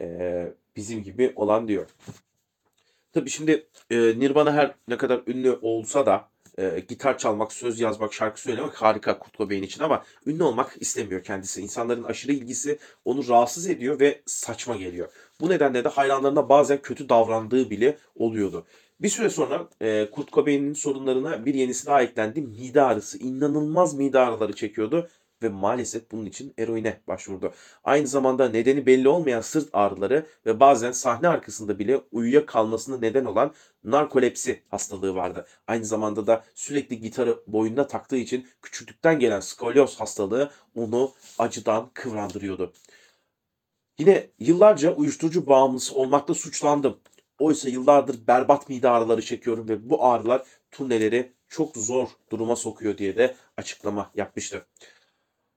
E, 0.00 0.48
bizim 0.76 1.02
gibi 1.02 1.32
olan 1.36 1.68
diyor. 1.68 1.86
Tabii 3.12 3.30
şimdi 3.30 3.66
e, 3.90 3.96
Nirvana 3.96 4.52
her 4.52 4.74
ne 4.88 4.96
kadar 4.96 5.20
ünlü 5.26 5.58
olsa 5.62 6.06
da 6.06 6.28
e, 6.58 6.80
gitar 6.88 7.18
çalmak, 7.18 7.52
söz 7.52 7.80
yazmak, 7.80 8.14
şarkı 8.14 8.40
söylemek 8.40 8.74
harika 8.74 9.18
Kurt 9.18 9.34
Cobain 9.34 9.62
için 9.62 9.82
ama 9.82 10.04
ünlü 10.26 10.42
olmak 10.42 10.76
istemiyor 10.80 11.22
kendisi. 11.22 11.62
İnsanların 11.62 12.02
aşırı 12.02 12.32
ilgisi 12.32 12.78
onu 13.04 13.28
rahatsız 13.28 13.66
ediyor 13.66 14.00
ve 14.00 14.22
saçma 14.26 14.76
geliyor. 14.76 15.08
Bu 15.40 15.50
nedenle 15.50 15.84
de 15.84 15.88
hayranlarına 15.88 16.48
bazen 16.48 16.82
kötü 16.82 17.08
davrandığı 17.08 17.70
bile 17.70 17.98
oluyordu. 18.14 18.66
Bir 19.00 19.08
süre 19.08 19.30
sonra 19.30 19.68
e, 19.80 20.10
Kurt 20.10 20.32
Cobain'in 20.32 20.72
sorunlarına 20.72 21.46
bir 21.46 21.54
yenisi 21.54 21.86
daha 21.86 22.02
eklendi. 22.02 22.42
Mide 22.42 22.82
ağrısı. 22.82 23.18
İnanılmaz 23.18 23.94
mide 23.94 24.18
ağrıları 24.18 24.52
çekiyordu 24.52 25.08
ve 25.42 25.48
maalesef 25.48 26.10
bunun 26.12 26.26
için 26.26 26.54
eroine 26.58 27.00
başvurdu. 27.08 27.52
Aynı 27.84 28.06
zamanda 28.06 28.48
nedeni 28.48 28.86
belli 28.86 29.08
olmayan 29.08 29.40
sırt 29.40 29.68
ağrıları 29.72 30.26
ve 30.46 30.60
bazen 30.60 30.92
sahne 30.92 31.28
arkasında 31.28 31.78
bile 31.78 32.00
uyuyakalmasına 32.12 32.98
neden 32.98 33.24
olan 33.24 33.52
narkolepsi 33.84 34.62
hastalığı 34.68 35.14
vardı. 35.14 35.46
Aynı 35.66 35.84
zamanda 35.84 36.26
da 36.26 36.44
sürekli 36.54 37.00
gitarı 37.00 37.38
boynuna 37.46 37.86
taktığı 37.86 38.16
için 38.16 38.46
küçüklükten 38.62 39.18
gelen 39.18 39.40
skolyoz 39.40 40.00
hastalığı 40.00 40.50
onu 40.74 41.12
acıdan 41.38 41.90
kıvrandırıyordu. 41.94 42.72
Yine 43.98 44.30
yıllarca 44.38 44.94
uyuşturucu 44.94 45.46
bağımlısı 45.46 45.94
olmakla 45.94 46.34
suçlandım. 46.34 46.98
Oysa 47.38 47.68
yıllardır 47.68 48.26
berbat 48.26 48.68
mide 48.68 48.88
ağrıları 48.88 49.22
çekiyorum 49.22 49.68
ve 49.68 49.90
bu 49.90 50.04
ağrılar 50.04 50.42
turneleri 50.70 51.32
çok 51.48 51.76
zor 51.76 52.08
duruma 52.30 52.56
sokuyor 52.56 52.98
diye 52.98 53.16
de 53.16 53.36
açıklama 53.56 54.10
yapmıştı. 54.14 54.66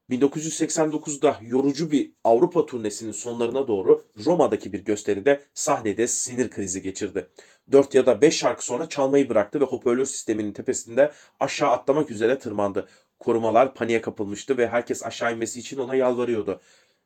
1989'da 0.10 1.40
yorucu 1.42 1.92
bir 1.92 2.12
Avrupa 2.24 2.66
turnesinin 2.66 3.12
sonlarına 3.12 3.68
doğru 3.68 4.06
Roma'daki 4.26 4.74
bir 4.74 4.86
gösteride 4.86 5.44
sahnede 5.54 6.08
sinir 6.08 6.50
krizi 6.50 6.82
geçirdi. 6.82 7.30
4 7.72 7.96
ya 7.96 8.06
da 8.06 8.22
5 8.22 8.38
şarkı 8.38 8.66
sonra 8.66 8.90
çalmayı 8.90 9.30
bıraktı 9.30 9.60
ve 9.60 9.66
hoparlör 9.66 10.06
sisteminin 10.06 10.54
tepesinde 10.54 11.12
aşağı 11.40 11.70
atlamak 11.70 12.12
üzere 12.12 12.40
tırmandı. 12.40 12.90
Korumalar 13.20 13.74
paniğe 13.74 14.02
kapılmıştı 14.02 14.58
ve 14.58 14.68
herkes 14.68 15.06
aşağı 15.06 15.34
inmesi 15.34 15.60
için 15.60 15.78
ona 15.78 15.96
yalvarıyordu. 15.96 16.62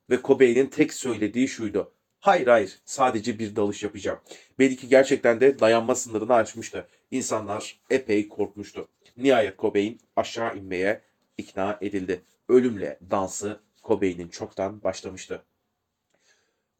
Ve 0.09 0.19
Cobain'in 0.23 0.67
tek 0.67 0.93
söylediği 0.93 1.47
şuydu. 1.47 1.93
Hayır 2.19 2.47
hayır 2.47 2.79
sadece 2.85 3.39
bir 3.39 3.55
dalış 3.55 3.83
yapacağım. 3.83 4.19
Belki 4.59 4.87
gerçekten 4.89 5.41
de 5.41 5.59
dayanma 5.59 5.95
sınırını 5.95 6.33
aşmıştı. 6.33 6.87
İnsanlar 7.11 7.79
epey 7.89 8.27
korkmuştu. 8.29 8.87
Nihayet 9.17 9.59
Cobain 9.59 9.99
aşağı 10.15 10.57
inmeye 10.57 11.01
ikna 11.37 11.77
edildi 11.81 12.21
ölümle 12.49 12.99
dansı 13.11 13.59
Cobain'in 13.83 14.27
çoktan 14.27 14.83
başlamıştı. 14.83 15.41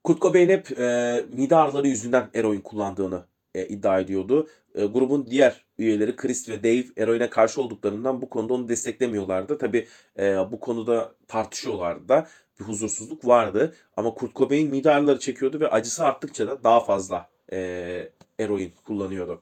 Kurt 0.04 0.22
Cobain 0.22 0.50
hep 0.50 0.80
e, 0.80 1.26
mide 1.34 1.56
ağrıları 1.56 1.88
yüzünden 1.88 2.30
eroin 2.34 2.62
kullandığını 2.62 3.26
e, 3.56 3.68
iddia 3.68 4.00
ediyordu. 4.00 4.48
E, 4.76 4.86
grubun 4.86 5.28
diğer 5.30 5.66
üyeleri 5.78 6.16
Chris 6.16 6.50
ve 6.50 6.64
Dave 6.64 6.86
eroine 6.98 7.30
karşı 7.30 7.62
olduklarından 7.62 8.22
bu 8.22 8.30
konuda 8.30 8.54
onu 8.54 8.70
desteklemiyorlardı. 8.70 9.58
Tabi 9.58 9.88
e, 10.20 10.52
bu 10.52 10.60
konuda 10.60 11.16
tartışıyorlardı 11.28 12.10
da 12.10 12.28
bir 12.60 12.66
huzursuzluk 12.66 13.28
vardı. 13.28 13.76
Ama 13.98 14.14
Kurt 14.14 14.36
Cobain 14.36 14.70
mide 14.70 14.92
ağrıları 14.92 15.20
çekiyordu 15.20 15.60
ve 15.60 15.68
acısı 15.70 16.06
arttıkça 16.06 16.48
da 16.48 16.64
daha 16.64 16.80
fazla 16.80 17.30
e, 17.52 18.10
eroin 18.40 18.74
kullanıyordu. 18.86 19.42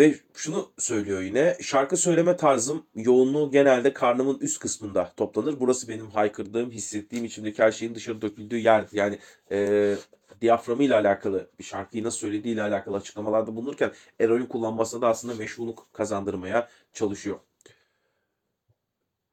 Ve 0.00 0.14
şunu 0.34 0.72
söylüyor 0.78 1.20
yine. 1.20 1.56
Şarkı 1.60 1.96
söyleme 1.96 2.36
tarzım 2.36 2.86
yoğunluğu 2.94 3.50
genelde 3.50 3.92
karnımın 3.92 4.38
üst 4.38 4.58
kısmında 4.58 5.12
toplanır. 5.16 5.60
Burası 5.60 5.88
benim 5.88 6.10
haykırdığım, 6.10 6.70
hissettiğim 6.70 7.24
içimdeki 7.24 7.62
her 7.62 7.72
şeyin 7.72 7.94
dışarı 7.94 8.22
döküldüğü 8.22 8.58
yer. 8.58 8.84
Yani 8.92 9.18
e, 9.50 9.94
diyaframıyla 10.40 11.00
alakalı 11.00 11.50
bir 11.58 11.64
şarkıyı 11.64 12.04
nasıl 12.04 12.18
söylediğiyle 12.18 12.62
alakalı 12.62 12.96
açıklamalarda 12.96 13.56
bulunurken 13.56 13.92
eroin 14.20 14.46
kullanmasına 14.46 15.02
da 15.02 15.08
aslında 15.08 15.34
meşruluk 15.34 15.88
kazandırmaya 15.92 16.68
çalışıyor. 16.92 17.38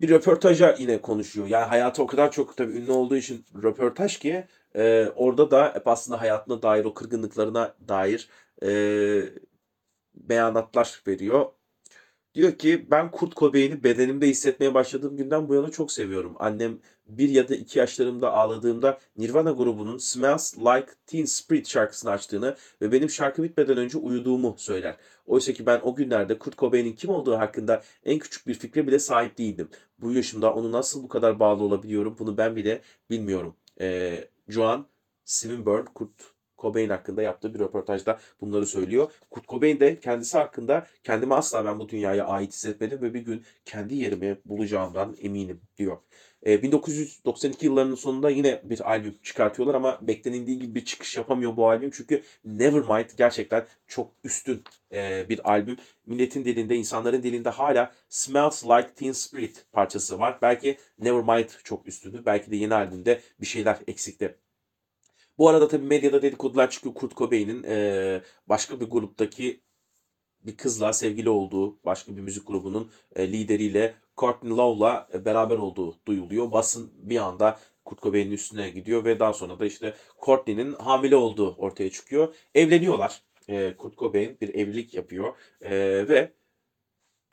Bir 0.01 0.09
röportaja 0.09 0.75
yine 0.79 1.01
konuşuyor. 1.01 1.47
Yani 1.47 1.65
hayatı 1.65 2.03
o 2.03 2.07
kadar 2.07 2.31
çok 2.31 2.57
tabii 2.57 2.73
ünlü 2.73 2.91
olduğu 2.91 3.15
için 3.15 3.45
röportaj 3.63 4.17
ki 4.17 4.47
e, 4.75 5.07
orada 5.15 5.51
da 5.51 5.71
hep 5.75 5.87
aslında 5.87 6.21
hayatına 6.21 6.61
dair 6.61 6.85
o 6.85 6.93
kırgınlıklarına 6.93 7.75
dair 7.87 8.29
e, 8.63 8.69
beyanatlar 10.19 11.01
veriyor. 11.07 11.45
Diyor 12.37 12.57
ki 12.57 12.87
ben 12.91 13.11
Kurt 13.11 13.35
Cobain'i 13.35 13.83
bedenimde 13.83 14.27
hissetmeye 14.27 14.73
başladığım 14.73 15.17
günden 15.17 15.49
bu 15.49 15.53
yana 15.55 15.71
çok 15.71 15.91
seviyorum. 15.91 16.35
Annem 16.39 16.79
bir 17.07 17.29
ya 17.29 17.49
da 17.49 17.55
iki 17.55 17.79
yaşlarımda 17.79 18.33
ağladığımda 18.33 18.99
Nirvana 19.17 19.51
grubunun 19.51 19.97
Smells 19.97 20.57
Like 20.57 20.87
Teen 21.05 21.25
Spirit 21.25 21.67
şarkısını 21.67 22.11
açtığını 22.11 22.55
ve 22.81 22.91
benim 22.91 23.09
şarkı 23.09 23.43
bitmeden 23.43 23.77
önce 23.77 23.97
uyuduğumu 23.97 24.55
söyler. 24.57 24.97
Oysa 25.25 25.53
ki 25.53 25.65
ben 25.65 25.79
o 25.83 25.95
günlerde 25.95 26.39
Kurt 26.39 26.57
Cobain'in 26.57 26.93
kim 26.93 27.09
olduğu 27.09 27.37
hakkında 27.37 27.83
en 28.05 28.19
küçük 28.19 28.47
bir 28.47 28.53
fikre 28.53 28.87
bile 28.87 28.99
sahip 28.99 29.37
değildim. 29.37 29.69
Bu 29.99 30.11
yaşımda 30.11 30.53
onu 30.53 30.71
nasıl 30.71 31.03
bu 31.03 31.07
kadar 31.07 31.39
bağlı 31.39 31.63
olabiliyorum 31.63 32.15
bunu 32.19 32.37
ben 32.37 32.55
bile 32.55 32.81
bilmiyorum. 33.09 33.55
Ee, 33.81 34.27
Joan 34.47 34.87
Swinburne 35.25 35.85
Kurt 35.93 36.36
Cobain 36.57 36.89
hakkında 36.89 37.21
yaptığı 37.21 37.53
bir 37.53 37.59
röportajda 37.59 38.19
bunları 38.41 38.65
söylüyor. 38.65 39.11
Kurt 39.29 39.47
Cobain 39.47 39.79
de 39.79 39.99
kendisi 39.99 40.37
hakkında 40.37 40.87
kendimi 41.03 41.33
asla 41.33 41.65
ben 41.65 41.79
bu 41.79 41.89
dünyaya 41.89 42.25
ait 42.25 42.53
hissetmedim 42.53 43.01
ve 43.01 43.13
bir 43.13 43.21
gün 43.21 43.43
kendi 43.65 43.95
yerimi 43.95 44.37
bulacağımdan 44.45 45.15
eminim 45.21 45.61
diyor. 45.77 45.97
E, 46.45 46.61
1992 46.63 47.65
yıllarının 47.65 47.95
sonunda 47.95 48.29
yine 48.29 48.61
bir 48.63 48.91
albüm 48.91 49.15
çıkartıyorlar 49.23 49.75
ama 49.75 49.99
beklenildiği 50.01 50.59
gibi 50.59 50.75
bir 50.75 50.85
çıkış 50.85 51.17
yapamıyor 51.17 51.57
bu 51.57 51.69
albüm. 51.69 51.91
Çünkü 51.91 52.23
Nevermind 52.45 53.09
gerçekten 53.17 53.65
çok 53.87 54.11
üstün 54.23 54.63
e, 54.93 55.29
bir 55.29 55.51
albüm. 55.51 55.77
Milletin 56.05 56.45
dilinde, 56.45 56.75
insanların 56.75 57.23
dilinde 57.23 57.49
hala 57.49 57.91
Smells 58.09 58.65
Like 58.65 58.93
Teen 58.95 59.11
Spirit 59.11 59.65
parçası 59.71 60.19
var. 60.19 60.39
Belki 60.41 60.77
Nevermind 60.99 61.49
çok 61.63 61.87
üstündü. 61.87 62.23
Belki 62.25 62.51
de 62.51 62.55
yeni 62.55 62.73
albümde 62.73 63.21
bir 63.41 63.45
şeyler 63.45 63.77
eksikti. 63.87 64.35
Bu 65.37 65.49
arada 65.49 65.67
tabii 65.67 65.85
medyada 65.85 66.21
dedikodular 66.21 66.69
çıkıyor. 66.69 66.95
Kurt 66.95 67.15
Cobain'in 67.17 67.63
e, 67.63 68.21
başka 68.47 68.79
bir 68.79 68.85
gruptaki 68.85 69.61
bir 70.41 70.57
kızla 70.57 70.93
sevgili 70.93 71.29
olduğu, 71.29 71.83
başka 71.85 72.17
bir 72.17 72.21
müzik 72.21 72.47
grubunun 72.47 72.91
e, 73.15 73.31
lideriyle 73.31 73.95
Courtney 74.17 74.51
Love'la 74.51 75.09
e, 75.13 75.25
beraber 75.25 75.57
olduğu 75.57 75.95
duyuluyor. 76.07 76.51
Basın 76.51 76.91
bir 76.97 77.17
anda 77.17 77.59
Kurt 77.85 78.01
Cobain'in 78.01 78.31
üstüne 78.31 78.69
gidiyor 78.69 79.05
ve 79.05 79.19
daha 79.19 79.33
sonra 79.33 79.59
da 79.59 79.65
işte 79.65 79.93
Courtney'nin 80.25 80.73
hamile 80.73 81.15
olduğu 81.15 81.55
ortaya 81.55 81.91
çıkıyor. 81.91 82.35
Evleniyorlar. 82.55 83.21
E, 83.49 83.73
Kurt 83.77 83.97
Cobain 83.97 84.37
bir 84.41 84.55
evlilik 84.55 84.93
yapıyor 84.93 85.33
e, 85.61 85.71
ve 86.09 86.33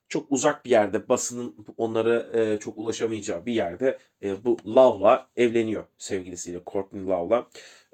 çok 0.09 0.33
uzak 0.33 0.65
bir 0.65 0.71
yerde 0.71 1.09
basının 1.09 1.67
onlara 1.77 2.41
e, 2.41 2.59
çok 2.59 2.79
ulaşamayacağı 2.79 3.47
bir 3.47 3.53
yerde 3.53 3.99
e, 4.23 4.45
bu 4.45 4.57
Love'la 4.67 5.31
evleniyor 5.37 5.85
sevgilisiyle 5.99 6.61
Courtney 6.67 7.07
Love'la 7.07 7.47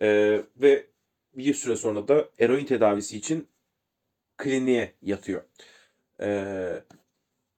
e, 0.02 0.40
ve 0.57 0.87
bir 1.35 1.54
süre 1.54 1.76
sonra 1.76 2.09
da 2.09 2.28
eroin 2.38 2.64
tedavisi 2.64 3.16
için 3.16 3.49
kliniğe 4.38 4.95
yatıyor. 5.02 5.42
E, 6.21 6.85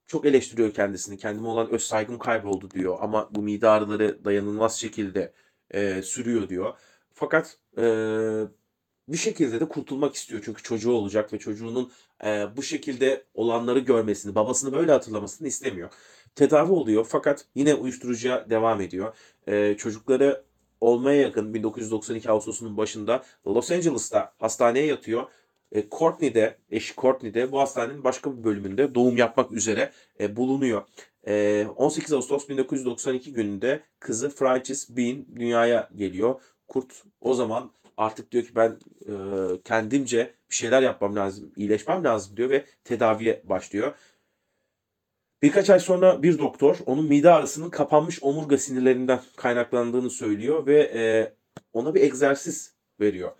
çok 0.07 0.25
eleştiriyor 0.25 0.73
kendisini. 0.73 1.17
Kendime 1.17 1.47
olan 1.47 1.69
öz 1.69 1.83
saygım 1.83 2.19
kayboldu 2.19 2.71
diyor 2.71 2.97
ama 3.01 3.29
bu 3.31 3.41
mide 3.41 3.67
ağrıları 3.69 4.25
dayanılmaz 4.25 4.79
şekilde 4.79 5.33
e, 5.71 6.01
sürüyor 6.01 6.49
diyor. 6.49 6.73
Fakat 7.13 7.57
e, 7.77 7.83
bir 9.07 9.17
şekilde 9.17 9.59
de 9.59 9.69
kurtulmak 9.69 10.15
istiyor 10.15 10.41
çünkü 10.45 10.63
çocuğu 10.63 10.91
olacak 10.91 11.33
ve 11.33 11.39
çocuğunun 11.39 11.91
e, 12.25 12.47
bu 12.57 12.63
şekilde 12.63 13.23
olanları 13.33 13.79
görmesini, 13.79 14.35
babasını 14.35 14.73
böyle 14.73 14.91
hatırlamasını 14.91 15.47
istemiyor. 15.47 15.89
Tedavi 16.35 16.71
oluyor 16.71 17.05
fakat 17.09 17.45
yine 17.55 17.73
uyuşturucuya 17.73 18.49
devam 18.49 18.81
ediyor. 18.81 19.15
E, 19.47 19.77
çocukları 19.77 20.43
olmaya 20.83 21.21
yakın 21.21 21.53
1992 21.53 22.31
Ağustos'unun 22.31 22.77
başında 22.77 23.23
Los 23.47 23.71
Angeles'ta 23.71 24.33
hastaneye 24.39 24.85
yatıyor. 24.85 25.23
E, 25.71 25.89
Courtney'de, 25.89 26.57
eşi 26.71 26.95
Courtney'de 26.95 27.51
bu 27.51 27.59
hastanenin 27.59 28.03
başka 28.03 28.37
bir 28.37 28.43
bölümünde 28.43 28.95
doğum 28.95 29.17
yapmak 29.17 29.51
üzere 29.51 29.91
e, 30.19 30.35
bulunuyor. 30.35 30.83
E, 31.27 31.65
18 31.75 32.13
Ağustos 32.13 32.49
1992 32.49 33.33
gününde 33.33 33.83
kızı 33.99 34.29
Frances 34.29 34.89
Bean 34.89 35.25
dünyaya 35.35 35.89
geliyor. 35.95 36.41
Kurt 36.67 37.03
o 37.21 37.33
zaman 37.33 37.71
artık 37.97 38.31
diyor 38.31 38.43
ki 38.43 38.55
ben 38.55 38.77
e, 39.07 39.13
kendimce 39.63 40.33
bir 40.49 40.55
şeyler 40.55 40.81
yapmam 40.81 41.15
lazım, 41.15 41.51
iyileşmem 41.55 42.03
lazım 42.03 42.37
diyor 42.37 42.49
ve 42.49 42.65
tedaviye 42.83 43.41
başlıyor. 43.43 43.93
Birkaç 45.43 45.69
ay 45.69 45.79
sonra 45.79 46.23
bir 46.23 46.39
doktor 46.39 46.77
onun 46.85 47.05
mide 47.05 47.31
ağrısının 47.31 47.69
kapanmış 47.69 48.23
omurga 48.23 48.57
sinirlerinden 48.57 49.21
kaynaklandığını 49.35 50.09
söylüyor 50.09 50.67
ve 50.67 50.81
e, 50.81 51.33
ona 51.73 51.95
bir 51.95 52.01
egzersiz 52.01 52.75
veriyor. 52.99 53.31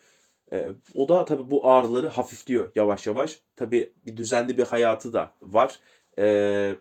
E, 0.52 0.68
o 0.96 1.10
da 1.10 1.26
tabii 1.26 1.52
bu 1.52 1.70
ağrıları 1.70 2.08
hafifliyor 2.08 2.72
yavaş 2.76 3.08
yavaş. 3.08 3.40
Tabii 3.56 3.94
bir 4.06 4.18
düzenli 4.18 4.58
bir 4.58 4.64
hayatı 4.64 5.14
da 5.14 5.34
var. 5.42 5.80
E, 6.20 6.76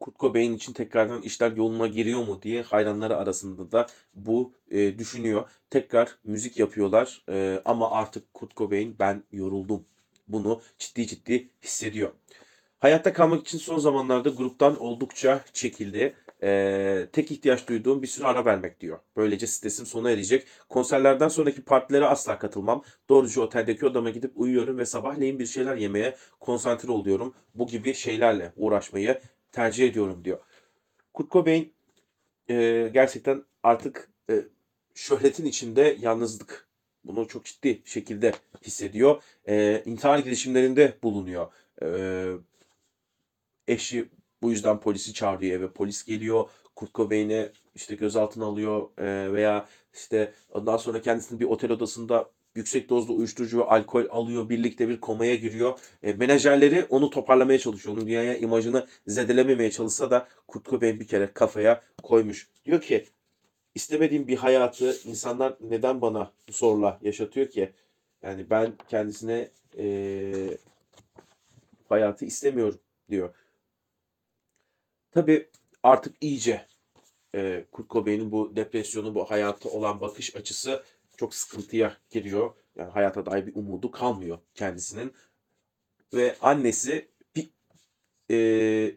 Kurt 0.00 0.18
Cobain 0.18 0.54
için 0.54 0.72
tekrardan 0.72 1.22
işler 1.22 1.52
yoluna 1.52 1.86
giriyor 1.86 2.26
mu 2.26 2.42
diye 2.42 2.62
hayranları 2.62 3.16
arasında 3.16 3.72
da 3.72 3.86
bu 4.14 4.52
e, 4.70 4.98
düşünüyor. 4.98 5.50
Tekrar 5.70 6.18
müzik 6.24 6.58
yapıyorlar 6.58 7.24
e, 7.28 7.62
ama 7.64 7.90
artık 7.90 8.34
Kurt 8.34 8.56
Cobain 8.56 8.96
ben 8.98 9.22
yoruldum. 9.32 9.86
Bunu 10.28 10.62
ciddi 10.78 11.06
ciddi 11.06 11.48
hissediyor. 11.62 12.12
Hayatta 12.80 13.12
kalmak 13.12 13.40
için 13.40 13.58
son 13.58 13.78
zamanlarda 13.78 14.28
gruptan 14.28 14.80
oldukça 14.80 15.44
çekildi. 15.52 16.14
Ee, 16.42 17.06
tek 17.12 17.30
ihtiyaç 17.30 17.68
duyduğum 17.68 18.02
bir 18.02 18.06
süre 18.06 18.26
ara 18.26 18.44
vermek 18.44 18.80
diyor. 18.80 18.98
Böylece 19.16 19.46
stresim 19.46 19.86
sona 19.86 20.10
erecek. 20.10 20.46
Konserlerden 20.68 21.28
sonraki 21.28 21.62
partilere 21.62 22.06
asla 22.06 22.38
katılmam. 22.38 22.82
Doğruca 23.08 23.42
oteldeki 23.42 23.86
odama 23.86 24.10
gidip 24.10 24.32
uyuyorum 24.34 24.78
ve 24.78 24.86
sabahleyin 24.86 25.38
bir 25.38 25.46
şeyler 25.46 25.76
yemeye 25.76 26.16
konsantre 26.40 26.92
oluyorum. 26.92 27.34
Bu 27.54 27.66
gibi 27.66 27.94
şeylerle 27.94 28.52
uğraşmayı 28.56 29.20
tercih 29.52 29.88
ediyorum 29.88 30.24
diyor. 30.24 30.38
Kurt 31.14 31.30
Cobain 31.30 31.72
e, 32.50 32.90
gerçekten 32.94 33.44
artık 33.62 34.10
e, 34.30 34.44
şöhretin 34.94 35.44
içinde 35.44 35.96
yalnızlık 36.00 36.68
bunu 37.04 37.28
çok 37.28 37.44
ciddi 37.44 37.82
şekilde 37.84 38.32
hissediyor. 38.66 39.22
E, 39.48 39.82
intihar 39.86 40.18
girişimlerinde 40.18 40.94
bulunuyor. 41.02 41.52
E, 41.82 41.86
eşi 43.70 44.08
bu 44.42 44.50
yüzden 44.50 44.80
polisi 44.80 45.14
çağırıyor 45.14 45.60
eve. 45.60 45.70
Polis 45.72 46.04
geliyor. 46.04 46.48
Kurt 46.76 46.94
Cobain'i 46.94 47.48
işte 47.74 47.94
gözaltına 47.94 48.44
alıyor 48.44 48.88
e, 48.98 49.32
veya 49.32 49.66
işte 49.94 50.32
ondan 50.52 50.76
sonra 50.76 51.00
kendisini 51.00 51.40
bir 51.40 51.44
otel 51.44 51.72
odasında 51.72 52.30
yüksek 52.54 52.88
dozlu 52.88 53.16
uyuşturucu 53.16 53.58
ve 53.58 53.64
alkol 53.64 54.04
alıyor. 54.10 54.48
Birlikte 54.48 54.88
bir 54.88 55.00
komaya 55.00 55.34
giriyor. 55.34 55.78
E, 56.02 56.12
menajerleri 56.12 56.86
onu 56.88 57.10
toparlamaya 57.10 57.58
çalışıyor. 57.58 57.96
Onun 57.96 58.06
dünyaya 58.06 58.36
imajını 58.36 58.86
zedelememeye 59.06 59.70
çalışsa 59.70 60.10
da 60.10 60.28
Kurt 60.48 60.64
Cobain 60.66 61.00
bir 61.00 61.06
kere 61.06 61.32
kafaya 61.34 61.82
koymuş. 62.02 62.48
Diyor 62.64 62.80
ki 62.80 63.04
istemediğim 63.74 64.28
bir 64.28 64.36
hayatı 64.36 65.00
insanlar 65.04 65.56
neden 65.60 66.00
bana 66.00 66.32
zorla 66.50 66.98
yaşatıyor 67.02 67.48
ki? 67.48 67.72
Yani 68.22 68.50
ben 68.50 68.72
kendisine 68.88 69.48
e, 69.78 70.58
hayatı 71.88 72.24
istemiyorum 72.24 72.78
diyor. 73.10 73.34
Tabii 75.10 75.48
artık 75.82 76.16
iyice 76.20 76.66
e, 77.34 77.64
Kurt 77.72 77.90
Cobain'in 77.90 78.32
bu 78.32 78.56
depresyonu, 78.56 79.14
bu 79.14 79.30
hayata 79.30 79.68
olan 79.68 80.00
bakış 80.00 80.36
açısı 80.36 80.84
çok 81.16 81.34
sıkıntıya 81.34 81.96
giriyor. 82.10 82.54
Yani 82.76 82.90
hayata 82.90 83.26
dair 83.26 83.46
bir 83.46 83.54
umudu 83.54 83.90
kalmıyor 83.90 84.38
kendisinin. 84.54 85.12
Ve 86.14 86.36
annesi 86.40 87.08
bir 87.36 87.50
e, 88.30 88.94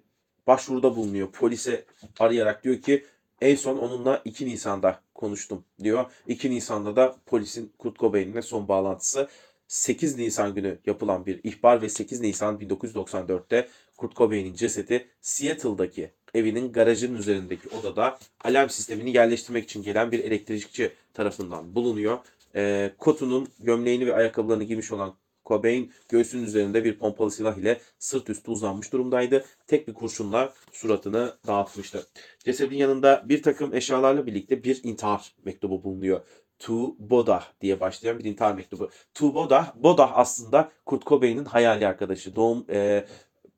başvuruda 0.47 0.95
bulunuyor. 0.95 1.31
Polise 1.31 1.85
arayarak 2.19 2.63
diyor 2.63 2.81
ki 2.81 3.05
en 3.41 3.55
son 3.55 3.77
onunla 3.77 4.21
2 4.25 4.45
Nisan'da 4.45 5.01
konuştum 5.13 5.65
diyor. 5.83 6.11
2 6.27 6.51
Nisan'da 6.51 6.95
da 6.95 7.15
polisin 7.25 7.73
Kurt 7.77 7.99
Cobain'le 7.99 8.41
son 8.41 8.67
bağlantısı 8.67 9.29
8 9.67 10.17
Nisan 10.17 10.55
günü 10.55 10.79
yapılan 10.85 11.25
bir 11.25 11.39
ihbar 11.43 11.81
ve 11.81 11.89
8 11.89 12.21
Nisan 12.21 12.57
1994'te 12.57 13.67
Kurt 14.03 14.15
Cobain'in 14.15 14.53
cesedi 14.53 15.07
Seattle'daki 15.21 16.11
evinin 16.33 16.71
garajının 16.71 17.17
üzerindeki 17.17 17.69
odada 17.69 18.19
alarm 18.43 18.69
sistemini 18.69 19.15
yerleştirmek 19.15 19.63
için 19.63 19.83
gelen 19.83 20.11
bir 20.11 20.19
elektrikçi 20.19 20.91
tarafından 21.13 21.75
bulunuyor. 21.75 22.17
E, 22.55 22.91
kotunun 22.97 23.47
gömleğini 23.59 24.07
ve 24.07 24.15
ayakkabılarını 24.15 24.63
giymiş 24.63 24.91
olan 24.91 25.15
Cobain 25.45 25.91
göğsünün 26.09 26.43
üzerinde 26.43 26.83
bir 26.83 26.99
pompalı 26.99 27.31
silah 27.31 27.57
ile 27.57 27.79
sırt 27.99 28.29
üstü 28.29 28.51
uzanmış 28.51 28.93
durumdaydı. 28.93 29.45
Tek 29.67 29.87
bir 29.87 29.93
kurşunla 29.93 30.53
suratını 30.71 31.33
dağıtmıştı. 31.47 32.07
Cesedin 32.39 32.77
yanında 32.77 33.23
bir 33.25 33.43
takım 33.43 33.75
eşyalarla 33.75 34.25
birlikte 34.25 34.63
bir 34.63 34.83
intihar 34.83 35.35
mektubu 35.45 35.83
bulunuyor. 35.83 36.21
To 36.59 36.95
Bodah 36.99 37.45
diye 37.61 37.79
başlayan 37.79 38.19
bir 38.19 38.25
intihar 38.25 38.55
mektubu. 38.55 38.89
To 39.13 39.35
Bodah, 39.35 39.75
Bodah 39.75 40.11
aslında 40.15 40.71
Kurt 40.85 41.05
Cobain'in 41.05 41.45
hayali 41.45 41.87
arkadaşı. 41.87 42.35
Doğum 42.35 42.65
e, 42.69 43.05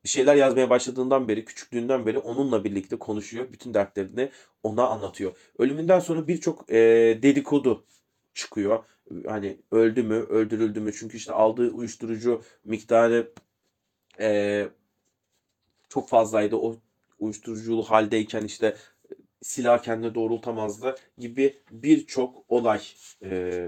bir 0.05 0.09
şeyler 0.09 0.35
yazmaya 0.35 0.69
başladığından 0.69 1.27
beri, 1.27 1.45
küçüklüğünden 1.45 2.05
beri 2.05 2.17
onunla 2.19 2.63
birlikte 2.63 2.95
konuşuyor. 2.95 3.47
Bütün 3.51 3.73
dertlerini 3.73 4.29
ona 4.63 4.87
anlatıyor. 4.87 5.37
Ölümünden 5.57 5.99
sonra 5.99 6.27
birçok 6.27 6.69
e, 6.69 6.75
dedikodu 7.21 7.85
çıkıyor. 8.33 8.83
Hani 9.27 9.57
öldü 9.71 10.03
mü, 10.03 10.15
öldürüldü 10.15 10.79
mü? 10.79 10.93
Çünkü 10.93 11.17
işte 11.17 11.33
aldığı 11.33 11.71
uyuşturucu 11.71 12.41
miktarı 12.65 13.31
e, 14.19 14.67
çok 15.89 16.09
fazlaydı. 16.09 16.55
O 16.55 16.75
uyuşturuculu 17.19 17.83
haldeyken 17.83 18.43
işte 18.43 18.75
silah 19.41 19.83
kendine 19.83 20.15
doğrultamazdı 20.15 20.95
gibi 21.17 21.57
birçok 21.71 22.43
olay 22.49 22.81
e, 23.23 23.67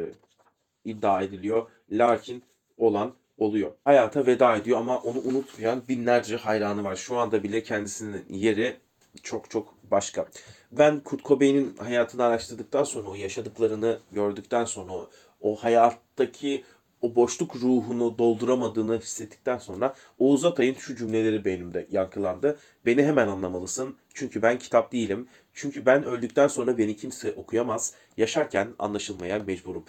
iddia 0.85 1.21
ediliyor. 1.21 1.69
Lakin 1.91 2.43
olan 2.77 3.13
oluyor. 3.37 3.71
Hayata 3.85 4.25
veda 4.25 4.55
ediyor 4.55 4.79
ama 4.79 4.97
onu 4.97 5.19
unutmayan 5.19 5.83
binlerce 5.89 6.37
hayranı 6.37 6.83
var. 6.83 6.95
Şu 6.95 7.17
anda 7.17 7.43
bile 7.43 7.63
kendisinin 7.63 8.25
yeri 8.29 8.77
çok 9.23 9.49
çok 9.49 9.73
başka. 9.91 10.27
Ben 10.71 10.99
Kurt 10.99 11.25
Cobain'in 11.25 11.77
hayatını 11.77 12.23
araştırdıktan 12.23 12.83
sonra, 12.83 13.09
o 13.09 13.15
yaşadıklarını 13.15 13.99
gördükten 14.11 14.65
sonra, 14.65 14.93
o, 15.41 15.55
hayattaki 15.55 16.63
o 17.01 17.15
boşluk 17.15 17.55
ruhunu 17.55 18.17
dolduramadığını 18.17 18.99
hissettikten 18.99 19.57
sonra 19.57 19.95
Oğuz 20.19 20.45
Atay'ın 20.45 20.73
şu 20.73 20.95
cümleleri 20.95 21.45
beynimde 21.45 21.87
yankılandı. 21.91 22.59
Beni 22.85 23.03
hemen 23.03 23.27
anlamalısın. 23.27 23.95
Çünkü 24.13 24.41
ben 24.41 24.59
kitap 24.59 24.91
değilim. 24.91 25.27
Çünkü 25.53 25.85
ben 25.85 26.03
öldükten 26.03 26.47
sonra 26.47 26.77
beni 26.77 26.95
kimse 26.95 27.33
okuyamaz. 27.33 27.93
Yaşarken 28.17 28.67
anlaşılmaya 28.79 29.39
mecburum. 29.39 29.85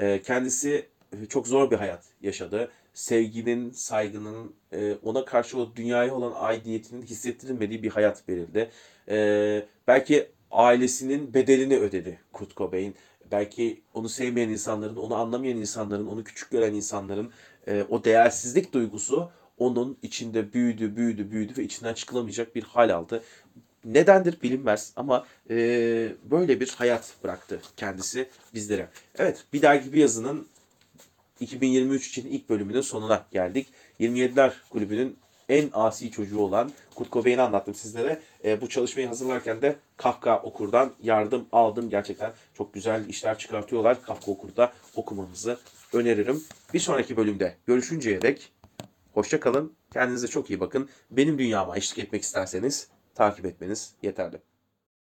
Ee, 0.00 0.22
kendisi 0.22 0.86
çok 1.28 1.46
zor 1.46 1.70
bir 1.70 1.76
hayat 1.76 2.04
yaşadı. 2.22 2.70
Sevginin, 3.00 3.70
saygının, 3.70 4.54
e, 4.72 4.94
ona 5.02 5.24
karşı 5.24 5.58
o 5.58 5.76
dünyaya 5.76 6.14
olan 6.14 6.32
aidiyetinin 6.36 7.02
hissettirilmediği 7.02 7.82
bir 7.82 7.90
hayat 7.90 8.28
verildi. 8.28 8.70
Ee, 9.08 9.66
belki 9.86 10.28
ailesinin 10.50 11.34
bedelini 11.34 11.78
ödedi 11.78 12.20
Kurt 12.32 12.56
Cobain. 12.56 12.94
Belki 13.32 13.82
onu 13.94 14.08
sevmeyen 14.08 14.48
insanların, 14.48 14.96
onu 14.96 15.14
anlamayan 15.14 15.56
insanların, 15.56 16.06
onu 16.06 16.24
küçük 16.24 16.50
gören 16.50 16.74
insanların 16.74 17.30
e, 17.66 17.84
o 17.88 18.04
değersizlik 18.04 18.72
duygusu 18.72 19.30
onun 19.58 19.98
içinde 20.02 20.52
büyüdü, 20.52 20.96
büyüdü, 20.96 21.30
büyüdü 21.30 21.52
ve 21.56 21.64
içinden 21.64 21.94
çıkılamayacak 21.94 22.54
bir 22.54 22.62
hal 22.62 22.90
aldı. 22.90 23.22
Nedendir 23.84 24.42
bilinmez 24.42 24.92
ama 24.96 25.26
e, 25.50 25.56
böyle 26.30 26.60
bir 26.60 26.68
hayat 26.68 27.14
bıraktı 27.24 27.60
kendisi 27.76 28.28
bizlere. 28.54 28.88
Evet, 29.18 29.44
bir 29.52 29.62
dergi 29.62 29.92
bir 29.92 30.00
yazının 30.00 30.46
2023 31.40 32.08
için 32.08 32.26
ilk 32.26 32.48
bölümünün 32.48 32.80
sonuna 32.80 33.26
geldik. 33.30 33.66
27'ler 34.00 34.52
kulübünün 34.70 35.18
en 35.48 35.70
asi 35.72 36.10
çocuğu 36.10 36.40
olan 36.40 36.72
Kurt 36.94 37.12
Cobain'i 37.12 37.42
anlattım 37.42 37.74
sizlere. 37.74 38.20
E, 38.44 38.60
bu 38.60 38.68
çalışmayı 38.68 39.08
hazırlarken 39.08 39.62
de 39.62 39.76
Kafka 39.96 40.42
Okur'dan 40.42 40.92
yardım 41.02 41.46
aldım. 41.52 41.90
Gerçekten 41.90 42.32
çok 42.54 42.74
güzel 42.74 43.08
işler 43.08 43.38
çıkartıyorlar. 43.38 44.02
Kafka 44.02 44.30
Okur'da 44.32 44.72
okumanızı 44.96 45.58
öneririm. 45.92 46.44
Bir 46.74 46.80
sonraki 46.80 47.16
bölümde 47.16 47.56
görüşünceye 47.66 48.22
dek 48.22 48.52
hoşça 49.14 49.40
kalın. 49.40 49.72
Kendinize 49.92 50.28
çok 50.28 50.50
iyi 50.50 50.60
bakın. 50.60 50.88
Benim 51.10 51.38
dünyama 51.38 51.76
eşlik 51.76 51.98
etmek 51.98 52.22
isterseniz 52.22 52.88
takip 53.14 53.46
etmeniz 53.46 53.94
yeterli. 54.02 54.49